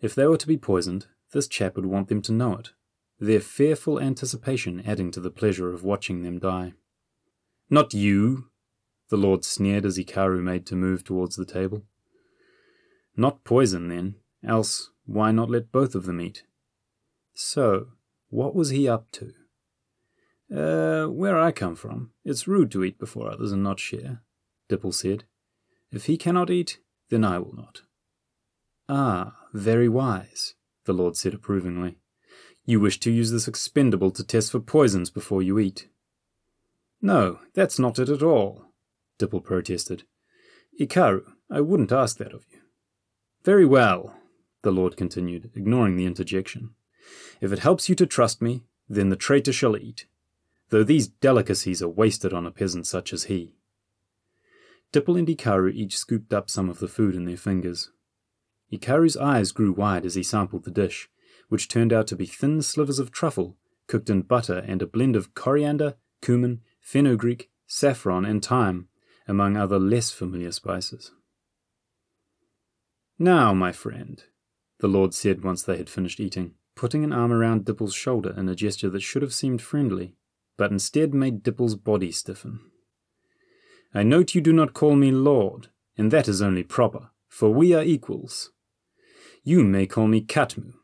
If 0.00 0.14
they 0.14 0.26
were 0.26 0.38
to 0.38 0.46
be 0.46 0.56
poisoned, 0.56 1.06
this 1.32 1.48
chap 1.48 1.76
would 1.76 1.86
want 1.86 2.08
them 2.08 2.22
to 2.22 2.32
know 2.32 2.56
it, 2.56 2.70
their 3.18 3.40
fearful 3.40 4.00
anticipation 4.00 4.82
adding 4.86 5.10
to 5.10 5.20
the 5.20 5.30
pleasure 5.30 5.72
of 5.72 5.84
watching 5.84 6.22
them 6.22 6.38
die. 6.38 6.72
Not 7.68 7.94
you, 7.94 8.46
the 9.10 9.16
Lord 9.16 9.44
sneered 9.44 9.84
as 9.84 9.98
Hikaru 9.98 10.42
made 10.42 10.66
to 10.66 10.76
move 10.76 11.04
towards 11.04 11.36
the 11.36 11.44
table. 11.44 11.84
Not 13.16 13.44
poison, 13.44 13.88
then, 13.88 14.16
else 14.44 14.90
why 15.04 15.32
not 15.32 15.50
let 15.50 15.72
both 15.72 15.94
of 15.94 16.06
them 16.06 16.20
eat? 16.20 16.44
So, 17.34 17.88
what 18.28 18.54
was 18.54 18.70
he 18.70 18.88
up 18.88 19.10
to? 19.12 19.32
Uh, 20.54 21.06
where 21.08 21.38
I 21.38 21.52
come 21.52 21.76
from, 21.76 22.12
it's 22.24 22.48
rude 22.48 22.70
to 22.72 22.84
eat 22.84 22.98
before 22.98 23.30
others 23.30 23.52
and 23.52 23.62
not 23.62 23.78
share, 23.78 24.22
Dipple 24.68 24.94
said. 24.94 25.24
If 25.92 26.06
he 26.06 26.16
cannot 26.16 26.50
eat, 26.50 26.78
then 27.08 27.24
I 27.24 27.38
will 27.38 27.54
not. 27.54 27.82
Ah, 28.88 29.36
very 29.52 29.88
wise, 29.88 30.54
the 30.90 31.02
Lord 31.02 31.16
said 31.16 31.34
approvingly. 31.34 31.98
You 32.64 32.80
wish 32.80 32.98
to 33.00 33.12
use 33.12 33.30
this 33.30 33.46
expendable 33.46 34.10
to 34.10 34.24
test 34.24 34.50
for 34.50 34.58
poisons 34.58 35.08
before 35.08 35.40
you 35.40 35.60
eat. 35.60 35.88
No, 37.00 37.38
that's 37.54 37.78
not 37.78 38.00
it 38.00 38.08
at 38.08 38.22
all, 38.22 38.64
Dipple 39.18 39.44
protested. 39.44 40.02
Ikaru, 40.80 41.22
I 41.48 41.60
wouldn't 41.60 41.92
ask 41.92 42.18
that 42.18 42.34
of 42.34 42.44
you. 42.50 42.58
Very 43.44 43.64
well, 43.64 44.16
the 44.62 44.72
Lord 44.72 44.96
continued, 44.96 45.50
ignoring 45.54 45.96
the 45.96 46.06
interjection. 46.06 46.70
If 47.40 47.52
it 47.52 47.60
helps 47.60 47.88
you 47.88 47.94
to 47.94 48.06
trust 48.06 48.42
me, 48.42 48.64
then 48.88 49.10
the 49.10 49.16
traitor 49.16 49.52
shall 49.52 49.76
eat 49.76 50.06
though 50.70 50.84
these 50.84 51.08
delicacies 51.08 51.82
are 51.82 51.88
wasted 51.88 52.32
on 52.32 52.46
a 52.46 52.50
peasant 52.50 52.86
such 52.86 53.12
as 53.12 53.24
he. 53.24 53.54
Dipple 54.92 55.18
and 55.18 55.28
Ikaru 55.28 55.72
each 55.72 55.96
scooped 55.96 56.32
up 56.32 56.48
some 56.48 56.68
of 56.68 56.78
the 56.78 56.88
food 56.88 57.14
in 57.14 57.24
their 57.24 57.36
fingers. 57.36 57.90
Hikaru's 58.70 59.16
eyes 59.16 59.52
grew 59.52 59.72
wide 59.72 60.06
as 60.06 60.14
he 60.14 60.22
sampled 60.22 60.64
the 60.64 60.70
dish, 60.70 61.08
which 61.48 61.68
turned 61.68 61.92
out 61.92 62.06
to 62.08 62.16
be 62.16 62.26
thin 62.26 62.62
slivers 62.62 62.98
of 62.98 63.10
truffle 63.10 63.56
cooked 63.90 64.08
in 64.08 64.22
butter 64.22 64.58
and 64.68 64.80
a 64.80 64.86
blend 64.86 65.16
of 65.16 65.34
coriander, 65.34 65.96
cumin, 66.22 66.60
fenugreek, 66.80 67.50
saffron, 67.66 68.24
and 68.24 68.44
thyme, 68.44 68.86
among 69.26 69.56
other 69.56 69.80
less 69.80 70.12
familiar 70.12 70.52
spices. 70.52 71.10
Now, 73.18 73.52
my 73.52 73.72
friend, 73.72 74.22
the 74.78 74.86
Lord 74.88 75.12
said 75.12 75.42
once 75.42 75.64
they 75.64 75.76
had 75.76 75.90
finished 75.90 76.20
eating, 76.20 76.54
putting 76.76 77.02
an 77.02 77.12
arm 77.12 77.32
around 77.32 77.64
Dipple's 77.64 77.94
shoulder 77.94 78.32
in 78.36 78.48
a 78.48 78.54
gesture 78.54 78.88
that 78.90 79.02
should 79.02 79.22
have 79.22 79.34
seemed 79.34 79.60
friendly, 79.60 80.14
but 80.56 80.70
instead 80.70 81.12
made 81.12 81.42
Dipple's 81.42 81.74
body 81.74 82.12
stiffen. 82.12 82.60
I 83.92 84.04
note 84.04 84.36
you 84.36 84.40
do 84.40 84.52
not 84.52 84.72
call 84.72 84.94
me 84.94 85.10
Lord, 85.10 85.68
and 85.98 86.12
that 86.12 86.28
is 86.28 86.40
only 86.40 86.62
proper, 86.62 87.10
for 87.28 87.52
we 87.52 87.74
are 87.74 87.82
equals. 87.82 88.52
You 89.42 89.64
may 89.64 89.86
call 89.86 90.06
me 90.06 90.20
Katmu. 90.20 90.74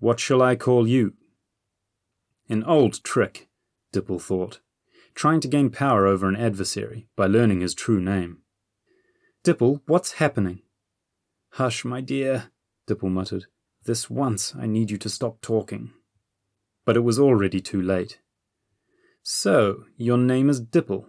What 0.00 0.18
shall 0.18 0.42
I 0.42 0.56
call 0.56 0.88
you? 0.88 1.14
An 2.48 2.64
old 2.64 3.04
trick, 3.04 3.48
Dipple 3.92 4.20
thought, 4.20 4.58
trying 5.14 5.40
to 5.40 5.48
gain 5.48 5.70
power 5.70 6.06
over 6.06 6.28
an 6.28 6.34
adversary 6.34 7.06
by 7.14 7.26
learning 7.26 7.60
his 7.60 7.72
true 7.72 8.00
name. 8.00 8.38
Dipple, 9.44 9.82
what's 9.86 10.14
happening? 10.14 10.62
Hush, 11.50 11.84
my 11.84 12.00
dear, 12.00 12.50
Dipple 12.88 13.10
muttered. 13.10 13.46
This 13.84 14.10
once 14.10 14.54
I 14.56 14.66
need 14.66 14.90
you 14.90 14.98
to 14.98 15.08
stop 15.08 15.40
talking. 15.40 15.92
But 16.84 16.96
it 16.96 17.04
was 17.04 17.20
already 17.20 17.60
too 17.60 17.80
late. 17.80 18.18
So, 19.22 19.84
your 19.96 20.18
name 20.18 20.50
is 20.50 20.60
Dipple, 20.60 21.06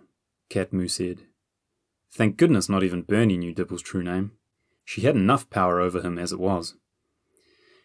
Katmu 0.52 0.90
said. 0.90 1.22
Thank 2.14 2.38
goodness 2.38 2.70
not 2.70 2.84
even 2.84 3.02
Bernie 3.02 3.38
knew 3.38 3.56
Dipple's 3.56 3.82
true 3.82 4.04
name. 4.04 4.34
She 4.86 5.02
had 5.02 5.16
enough 5.16 5.50
power 5.50 5.80
over 5.80 6.02
him 6.02 6.20
as 6.20 6.32
it 6.32 6.40
was. 6.40 6.76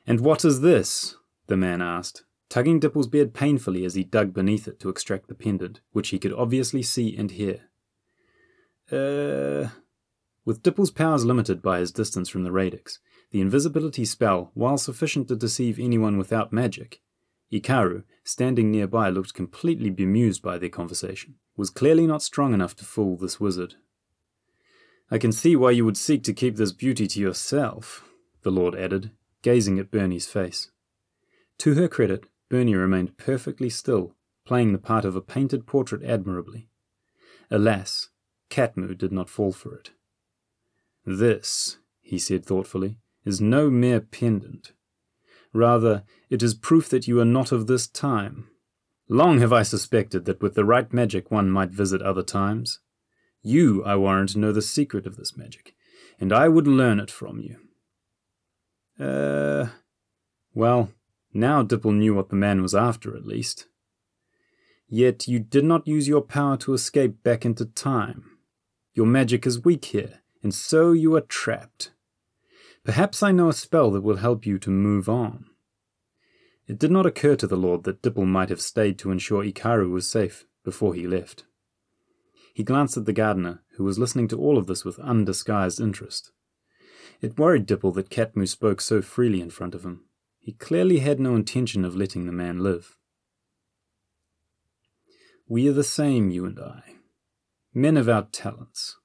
And 0.07 0.21
what 0.21 0.45
is 0.45 0.61
this? 0.61 1.17
the 1.49 1.57
man 1.57 1.81
asked, 1.81 2.25
tugging 2.49 2.81
Dipple's 2.81 3.07
beard 3.07 3.35
painfully 3.35 3.85
as 3.85 3.95
he 3.95 4.05
dug 4.05 4.33
beneath 4.35 4.67
it 4.67 4.81
to 4.81 4.89
extract 4.89 5.29
the 5.29 5.35
pendant, 5.35 5.81
which 5.93 6.09
he 6.09 6.19
could 6.19 6.33
obviously 6.33 6.83
see 6.83 7.17
and 7.17 7.31
hear. 7.31 7.61
Uh. 8.91 9.71
With 10.45 10.63
Dipple's 10.63 10.93
powers 10.93 11.25
limited 11.25 11.61
by 11.61 11.81
his 11.81 11.91
distance 11.91 12.29
from 12.29 12.45
the 12.45 12.53
radix, 12.53 13.01
the 13.33 13.41
invisibility 13.41 14.05
spell, 14.05 14.53
while 14.55 14.79
sufficient 14.79 15.27
to 15.27 15.35
deceive 15.35 15.81
anyone 15.81 16.17
without 16.17 16.53
magic, 16.53 17.01
Hikaru, 17.53 18.05
standing 18.23 18.71
nearby, 18.71 19.09
looked 19.09 19.35
completely 19.35 19.91
bemused 19.91 20.43
by 20.43 20.57
their 20.57 20.69
conversation, 20.69 21.35
was 21.57 21.69
clearly 21.69 22.07
not 22.07 22.23
strong 22.23 22.55
enough 22.55 22.77
to 22.77 22.85
fool 22.85 23.17
this 23.17 23.41
wizard. 23.41 23.75
I 25.11 25.19
can 25.19 25.33
see 25.33 25.57
why 25.57 25.73
you 25.73 25.85
would 25.85 25.97
seek 25.97 26.23
to 26.25 26.33
keep 26.33 26.57
this 26.57 26.73
beauty 26.73 27.09
to 27.09 27.21
yourself, 27.21 28.09
the 28.43 28.53
Lord 28.53 28.77
added, 28.77 29.11
gazing 29.43 29.79
at 29.79 29.91
Bernie's 29.91 30.27
face. 30.27 30.71
To 31.59 31.75
her 31.75 31.89
credit, 31.89 32.27
Bernie 32.49 32.75
remained 32.75 33.17
perfectly 33.17 33.71
still, 33.71 34.15
playing 34.45 34.73
the 34.73 34.79
part 34.79 35.05
of 35.05 35.17
a 35.17 35.21
painted 35.21 35.67
portrait 35.67 36.03
admirably. 36.05 36.69
Alas, 37.51 38.09
Katmu 38.51 38.97
did 38.97 39.13
not 39.13 39.31
fall 39.31 39.53
for 39.53 39.75
it. 39.75 39.91
This, 41.05 41.79
he 42.01 42.19
said 42.19 42.45
thoughtfully, 42.45 42.99
is 43.25 43.41
no 43.41 43.71
mere 43.71 44.01
pendant. 44.01 44.73
Rather, 45.53 46.05
it 46.31 46.43
is 46.43 46.55
proof 46.55 46.89
that 46.89 47.09
you 47.09 47.21
are 47.21 47.25
not 47.25 47.53
of 47.53 47.67
this 47.67 47.87
time. 47.87 48.49
Long 49.09 49.39
have 49.39 49.53
I 49.53 49.63
suspected 49.63 50.25
that 50.25 50.43
with 50.43 50.55
the 50.55 50.65
right 50.65 50.93
magic 50.93 51.31
one 51.31 51.51
might 51.51 51.71
visit 51.71 52.03
other 52.03 52.23
times. 52.23 52.81
You, 53.43 53.85
I 53.85 53.97
warrant, 53.97 54.37
know 54.37 54.53
the 54.53 54.63
secret 54.63 55.07
of 55.07 55.17
this 55.17 55.37
magic, 55.37 55.75
and 56.19 56.33
I 56.33 56.49
would 56.49 56.67
learn 56.67 56.99
it 56.99 57.11
from 57.11 57.41
you. 57.41 57.59
Uh, 58.99 59.67
well, 60.55 60.91
now 61.33 61.63
Dipple 61.63 61.95
knew 61.95 62.15
what 62.15 62.31
the 62.31 62.37
man 62.37 62.63
was 62.63 62.75
after, 62.75 63.17
at 63.17 63.27
least. 63.27 63.67
Yet 64.89 65.29
you 65.29 65.39
did 65.39 65.65
not 65.65 65.87
use 65.87 66.09
your 66.09 66.23
power 66.23 66.57
to 66.59 66.75
escape 66.75 67.23
back 67.23 67.45
into 67.45 67.67
time. 67.67 68.39
Your 68.95 69.07
magic 69.07 69.47
is 69.47 69.65
weak 69.65 69.87
here, 69.87 70.21
and 70.43 70.55
so 70.55 70.93
you 70.93 71.15
are 71.17 71.21
trapped. 71.21 71.91
Perhaps 72.85 73.23
I 73.23 73.33
know 73.33 73.49
a 73.49 73.53
spell 73.53 73.91
that 73.91 74.03
will 74.03 74.17
help 74.17 74.47
you 74.47 74.59
to 74.61 74.71
move 74.71 75.09
on. 75.09 75.47
It 76.67 76.79
did 76.79 76.91
not 76.91 77.07
occur 77.07 77.37
to 77.37 77.47
the 77.47 77.57
Lord 77.57 77.85
that 77.85 78.01
Dipple 78.03 78.27
might 78.27 78.49
have 78.49 78.61
stayed 78.61 78.99
to 79.01 79.11
ensure 79.11 79.45
Ikaru 79.45 79.91
was 79.91 80.09
safe 80.09 80.47
before 80.65 80.95
he 80.95 81.07
left. 81.07 81.45
He 82.55 82.65
glanced 82.65 82.97
at 82.97 83.05
the 83.05 83.13
gardener, 83.13 83.63
who 83.77 83.85
was 83.85 83.99
listening 83.99 84.29
to 84.29 84.39
all 84.39 84.57
of 84.57 84.67
this 84.67 84.85
with 84.85 84.99
undisguised 84.99 85.81
interest. 85.81 86.33
It 87.21 87.39
worried 87.39 87.67
Dipple 87.67 87.95
that 87.95 88.11
Katmu 88.11 88.47
spoke 88.49 88.81
so 88.81 89.01
freely 89.03 89.41
in 89.41 89.51
front 89.51 89.75
of 89.75 89.85
him. 89.85 90.05
He 90.39 90.53
clearly 90.53 90.99
had 90.99 91.19
no 91.19 91.35
intention 91.35 91.85
of 91.85 91.97
letting 91.97 92.27
the 92.27 92.33
man 92.33 92.61
live. 92.61 92.97
We 95.49 95.69
are 95.69 95.73
the 95.73 95.85
same, 95.85 96.31
you 96.31 96.45
and 96.45 96.59
I, 96.59 96.83
men 97.73 97.97
of 97.97 98.09
our 98.09 98.23
talents. 98.33 98.97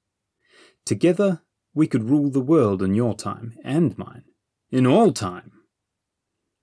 Together 0.86 1.42
we 1.74 1.88
could 1.88 2.10
rule 2.10 2.30
the 2.30 2.42
world 2.42 2.82
in 2.82 2.96
your 2.96 3.16
time 3.16 3.58
and 3.64 3.98
mine, 3.98 4.26
in 4.72 4.86
all 4.86 5.14
time. 5.14 5.52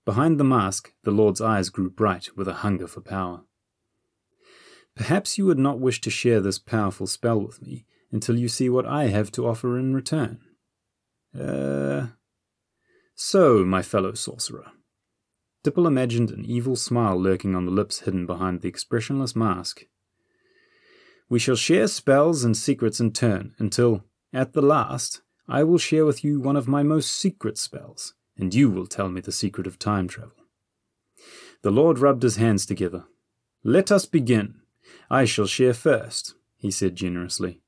Behind 0.04 0.38
the 0.38 0.44
mask, 0.44 0.92
the 1.04 1.10
Lord's 1.10 1.40
eyes 1.40 1.70
grew 1.70 1.90
bright 1.90 2.30
with 2.36 2.48
a 2.48 2.54
hunger 2.54 2.86
for 2.86 3.00
power. 3.00 3.42
Perhaps 4.94 5.38
you 5.38 5.46
would 5.46 5.58
not 5.58 5.78
wish 5.78 6.00
to 6.00 6.10
share 6.10 6.40
this 6.40 6.58
powerful 6.58 7.06
spell 7.06 7.40
with 7.40 7.62
me 7.62 7.86
until 8.10 8.36
you 8.36 8.48
see 8.48 8.68
what 8.68 8.86
I 8.86 9.08
have 9.08 9.30
to 9.32 9.46
offer 9.46 9.78
in 9.78 9.94
return. 9.94 10.40
Uh. 11.38 12.08
So, 13.14 13.64
my 13.64 13.82
fellow 13.82 14.14
sorcerer. 14.14 14.66
Dipple 15.64 15.86
imagined 15.86 16.30
an 16.30 16.44
evil 16.44 16.76
smile 16.76 17.20
lurking 17.20 17.54
on 17.54 17.64
the 17.64 17.72
lips 17.72 18.00
hidden 18.00 18.26
behind 18.26 18.60
the 18.60 18.68
expressionless 18.68 19.34
mask. 19.34 19.84
We 21.28 21.38
shall 21.38 21.56
share 21.56 21.88
spells 21.88 22.44
and 22.44 22.56
secrets 22.56 23.00
in 23.00 23.12
turn 23.12 23.54
until, 23.58 24.04
at 24.32 24.52
the 24.52 24.62
last, 24.62 25.20
I 25.48 25.64
will 25.64 25.78
share 25.78 26.04
with 26.04 26.24
you 26.24 26.40
one 26.40 26.56
of 26.56 26.68
my 26.68 26.82
most 26.82 27.10
secret 27.10 27.58
spells, 27.58 28.14
and 28.36 28.54
you 28.54 28.70
will 28.70 28.86
tell 28.86 29.08
me 29.08 29.20
the 29.20 29.32
secret 29.32 29.66
of 29.66 29.78
time 29.78 30.08
travel. 30.08 30.36
The 31.62 31.70
Lord 31.70 31.98
rubbed 31.98 32.22
his 32.22 32.36
hands 32.36 32.64
together. 32.64 33.04
Let 33.64 33.90
us 33.90 34.06
begin. 34.06 34.60
I 35.10 35.24
shall 35.24 35.46
share 35.46 35.74
first, 35.74 36.34
he 36.56 36.70
said 36.70 36.96
generously. 36.96 37.62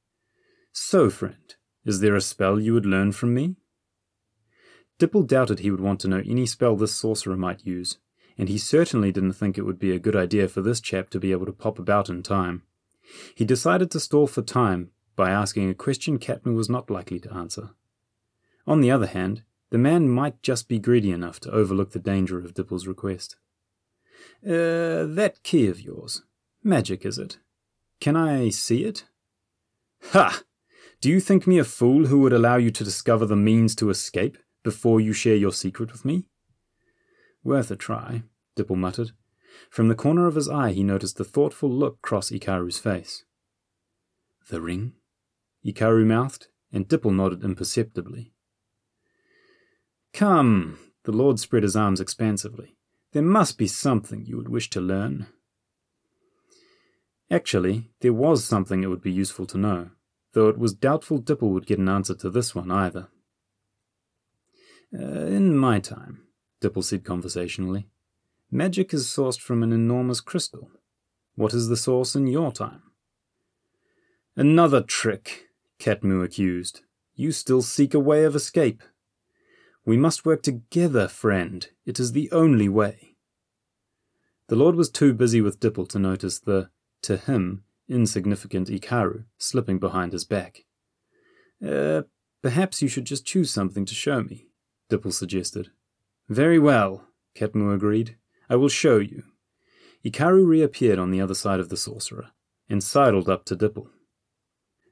So, 0.73 1.11
friend, 1.11 1.55
is 1.85 2.01
there 2.01 2.15
a 2.15 2.21
spell 2.21 2.61
you 2.61 2.75
would 2.75 2.87
learn 2.87 3.13
from 3.13 3.35
me? 3.35 3.57
Dipple 5.01 5.27
doubted 5.27 5.61
he 5.61 5.71
would 5.71 5.81
want 5.81 5.99
to 6.01 6.09
know 6.09 6.23
any 6.27 6.45
spell 6.45 6.77
this 6.77 6.95
sorcerer 6.95 7.37
might 7.37 7.65
use, 7.65 7.97
and 8.37 8.51
he 8.51 8.59
certainly 8.59 9.11
didn't 9.11 9.33
think 9.33 9.57
it 9.57 9.63
would 9.63 9.79
be 9.79 9.93
a 9.93 9.99
good 9.99 10.15
idea 10.15 10.47
for 10.47 10.61
this 10.61 10.79
chap 10.79 11.09
to 11.11 11.19
be 11.19 11.33
able 11.33 11.47
to 11.47 11.53
pop 11.53 11.79
about 11.79 12.11
in 12.11 12.23
time. 12.23 12.65
He 13.35 13.47
decided 13.47 13.91
to 13.91 14.01
stall 14.01 14.27
for 14.27 14.43
time 14.43 14.91
by 15.17 15.31
asking 15.31 15.71
a 15.71 15.75
question 15.75 16.19
Katmu 16.19 16.55
was 16.55 16.69
not 16.69 16.91
likely 16.91 17.19
to 17.21 17.33
answer. 17.33 17.71
On 18.67 18.83
the 18.83 18.91
other 18.91 19.07
hand, 19.07 19.43
the 19.71 19.79
man 19.79 20.07
might 20.07 20.43
just 20.43 20.69
be 20.69 20.79
greedy 20.79 21.13
enough 21.13 21.41
to 21.41 21.51
overlook 21.51 21.93
the 21.93 21.99
danger 21.99 22.39
of 22.39 22.53
Dipple's 22.53 22.87
request. 22.87 23.37
Uh, 24.45 25.09
that 25.09 25.41
key 25.43 25.67
of 25.67 25.81
yours. 25.81 26.23
Magic, 26.63 27.07
is 27.07 27.17
it? 27.17 27.39
Can 28.01 28.17
I 28.17 28.51
see 28.51 28.85
it? 28.85 29.05
Ha! 30.13 30.43
Do 31.01 31.09
you 31.09 31.21
think 31.21 31.47
me 31.47 31.59
a 31.59 31.65
fool 31.65 32.07
who 32.07 32.21
would 32.21 32.35
allow 32.35 32.57
you 32.57 32.71
to 32.71 32.85
discover 32.85 33.25
the 33.25 33.37
means 33.37 33.75
to 33.77 33.89
escape 33.89 34.37
before 34.62 35.01
you 35.01 35.12
share 35.12 35.37
your 35.37 35.53
secret 35.53 35.92
with 35.92 36.05
me? 36.05 36.27
Worth 37.42 37.70
a 37.70 37.77
try, 37.77 38.25
Dipple 38.57 38.77
muttered. 38.77 39.12
From 39.70 39.88
the 39.88 39.94
corner 39.94 40.27
of 40.27 40.35
his 40.35 40.49
eye 40.49 40.73
he 40.73 40.83
noticed 40.83 41.16
the 41.16 41.25
thoughtful 41.25 41.70
look 41.70 42.01
cross 42.03 42.31
Ikaru's 42.31 42.79
face. 42.79 43.25
The 44.49 44.61
ring? 44.61 44.94
Ikaru 45.64 46.07
mouthed, 46.07 46.49
and 46.73 46.88
Dipple 46.88 47.14
nodded 47.14 47.44
imperceptibly. 47.44 48.33
Come, 50.12 50.79
the 51.05 51.12
Lord 51.12 51.38
spread 51.38 51.62
his 51.62 51.77
arms 51.77 52.01
expansively. 52.01 52.77
There 53.12 53.23
must 53.23 53.59
be 53.59 53.66
something 53.66 54.25
you 54.25 54.37
would 54.37 54.49
wish 54.49 54.70
to 54.70 54.81
learn. 54.81 55.27
Actually, 57.31 57.90
there 58.01 58.12
was 58.12 58.44
something 58.44 58.83
it 58.83 58.88
would 58.88 59.03
be 59.03 59.12
useful 59.12 59.46
to 59.46 59.59
know, 59.59 59.90
though 60.33 60.49
it 60.49 60.59
was 60.59 60.75
doubtful 60.75 61.20
Dipple 61.20 61.51
would 61.51 61.66
get 61.66 61.79
an 61.79 61.88
answer 61.88 62.14
to 62.16 62.31
this 62.31 62.55
one 62.55 62.70
either. 62.70 63.09
Uh, 64.92 65.26
in 65.26 65.57
my 65.57 65.79
time, 65.79 66.22
Dipple 66.61 66.85
said 66.85 67.05
conversationally, 67.05 67.88
magic 68.50 68.92
is 68.92 69.07
sourced 69.07 69.40
from 69.40 69.62
an 69.62 69.72
enormous 69.72 70.20
crystal. 70.20 70.70
What 71.37 71.55
is 71.55 71.68
the 71.68 71.76
source 71.76 72.14
in 72.14 72.26
your 72.26 72.53
time? 72.53 72.83
Another 74.37 74.81
trick, 74.83 75.48
Katmu 75.79 76.24
accused. 76.24 76.83
You 77.14 77.33
still 77.33 77.62
seek 77.62 77.94
a 77.94 78.00
way 78.00 78.24
of 78.24 78.35
escape. 78.35 78.83
We 79.85 79.96
must 79.96 80.24
work 80.24 80.42
together, 80.42 81.09
friend. 81.09 81.68
It 81.87 82.00
is 82.00 82.12
the 82.12 82.31
only 82.33 82.68
way. 82.68 83.16
The 84.48 84.57
Lord 84.57 84.74
was 84.74 84.90
too 84.90 85.14
busy 85.14 85.40
with 85.40 85.61
Dipple 85.61 85.88
to 85.90 85.98
notice 85.98 86.38
the, 86.40 86.70
to 87.03 87.16
him, 87.16 87.64
insignificant 87.88 88.68
Ikaru 88.68 89.24
slipping 89.38 89.79
behind 89.79 90.12
his 90.12 90.24
back. 90.24 90.64
Uh, 91.64 92.03
perhaps 92.42 92.83
you 92.83 92.88
should 92.88 93.05
just 93.05 93.24
choose 93.24 93.50
something 93.50 93.85
to 93.85 93.94
show 93.94 94.22
me, 94.22 94.46
Dipple 94.90 95.12
suggested. 95.12 95.70
Very 96.29 96.59
well, 96.59 97.07
Katmu 97.35 97.74
agreed. 97.74 98.16
I 98.48 98.57
will 98.57 98.68
show 98.68 98.98
you. 98.98 99.22
Ikaru 100.05 100.46
reappeared 100.46 100.98
on 100.98 101.11
the 101.11 101.20
other 101.20 101.35
side 101.35 101.61
of 101.61 101.68
the 101.68 101.76
sorcerer 101.76 102.29
and 102.68 102.83
sidled 102.83 103.29
up 103.29 103.44
to 103.46 103.57
Dipple. 103.57 103.88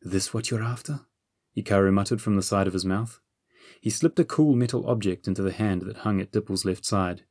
This 0.02 0.32
what 0.32 0.50
you're 0.50 0.62
after? 0.62 1.00
Ikaru 1.56 1.92
muttered 1.92 2.22
from 2.22 2.37
the 2.37 2.42
side 2.42 2.66
of 2.66 2.72
his 2.72 2.84
mouth. 2.84 3.20
He 3.80 3.90
slipped 3.90 4.18
a 4.18 4.24
cool 4.24 4.54
metal 4.54 4.88
object 4.88 5.26
into 5.26 5.42
the 5.42 5.52
hand 5.52 5.82
that 5.82 5.98
hung 5.98 6.20
at 6.20 6.32
Dipple's 6.32 6.64
left 6.64 6.84
side. 6.84 7.24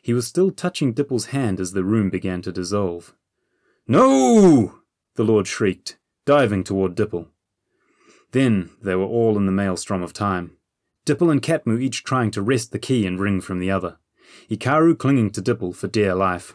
He 0.00 0.12
was 0.12 0.26
still 0.26 0.50
touching 0.50 0.94
Dipple's 0.94 1.26
hand 1.26 1.60
as 1.60 1.72
the 1.72 1.84
room 1.84 2.10
began 2.10 2.42
to 2.42 2.52
dissolve. 2.52 3.14
No! 3.86 4.80
the 5.16 5.24
Lord 5.24 5.46
shrieked, 5.46 5.98
diving 6.24 6.64
toward 6.64 6.94
Dipple. 6.94 7.28
Then 8.32 8.70
they 8.82 8.94
were 8.94 9.04
all 9.04 9.36
in 9.36 9.46
the 9.46 9.52
maelstrom 9.52 10.02
of 10.02 10.12
time. 10.12 10.56
Dipple 11.06 11.30
and 11.30 11.42
Katmu 11.42 11.80
each 11.80 12.02
trying 12.02 12.30
to 12.30 12.42
wrest 12.42 12.72
the 12.72 12.78
key 12.78 13.06
and 13.06 13.20
ring 13.20 13.40
from 13.40 13.58
the 13.58 13.70
other. 13.70 13.98
Ikaru 14.50 14.98
clinging 14.98 15.30
to 15.30 15.42
Dipple 15.42 15.74
for 15.74 15.86
dear 15.86 16.14
life. 16.14 16.54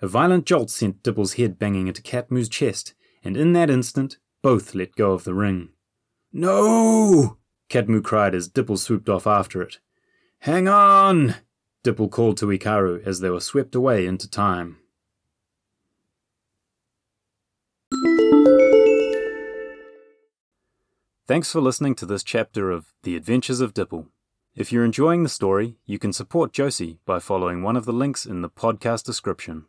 A 0.00 0.06
violent 0.06 0.46
jolt 0.46 0.70
sent 0.70 1.02
Dipple's 1.02 1.34
head 1.34 1.58
banging 1.58 1.88
into 1.88 2.02
Katmu's 2.02 2.48
chest, 2.48 2.94
and 3.24 3.36
in 3.36 3.54
that 3.54 3.70
instant, 3.70 4.18
both 4.42 4.74
let 4.74 4.94
go 4.94 5.12
of 5.12 5.24
the 5.24 5.34
ring. 5.34 5.70
No! 6.32 7.38
Katmu 7.68 8.04
cried 8.04 8.34
as 8.34 8.48
Dipple 8.48 8.78
swooped 8.78 9.08
off 9.08 9.26
after 9.26 9.62
it. 9.62 9.80
Hang 10.40 10.68
on! 10.68 11.36
Dipple 11.82 12.10
called 12.10 12.36
to 12.38 12.46
Ikaru 12.46 13.04
as 13.04 13.20
they 13.20 13.30
were 13.30 13.40
swept 13.40 13.74
away 13.74 14.06
into 14.06 14.30
time. 14.30 14.76
Thanks 21.28 21.50
for 21.50 21.60
listening 21.60 21.96
to 21.96 22.06
this 22.06 22.22
chapter 22.22 22.70
of 22.70 22.92
The 23.02 23.16
Adventures 23.16 23.60
of 23.60 23.74
Dipple. 23.74 24.06
If 24.54 24.70
you're 24.70 24.84
enjoying 24.84 25.24
the 25.24 25.28
story, 25.28 25.74
you 25.84 25.98
can 25.98 26.12
support 26.12 26.52
Josie 26.52 27.00
by 27.04 27.18
following 27.18 27.64
one 27.64 27.76
of 27.76 27.84
the 27.84 27.92
links 27.92 28.26
in 28.26 28.42
the 28.42 28.48
podcast 28.48 29.02
description. 29.02 29.64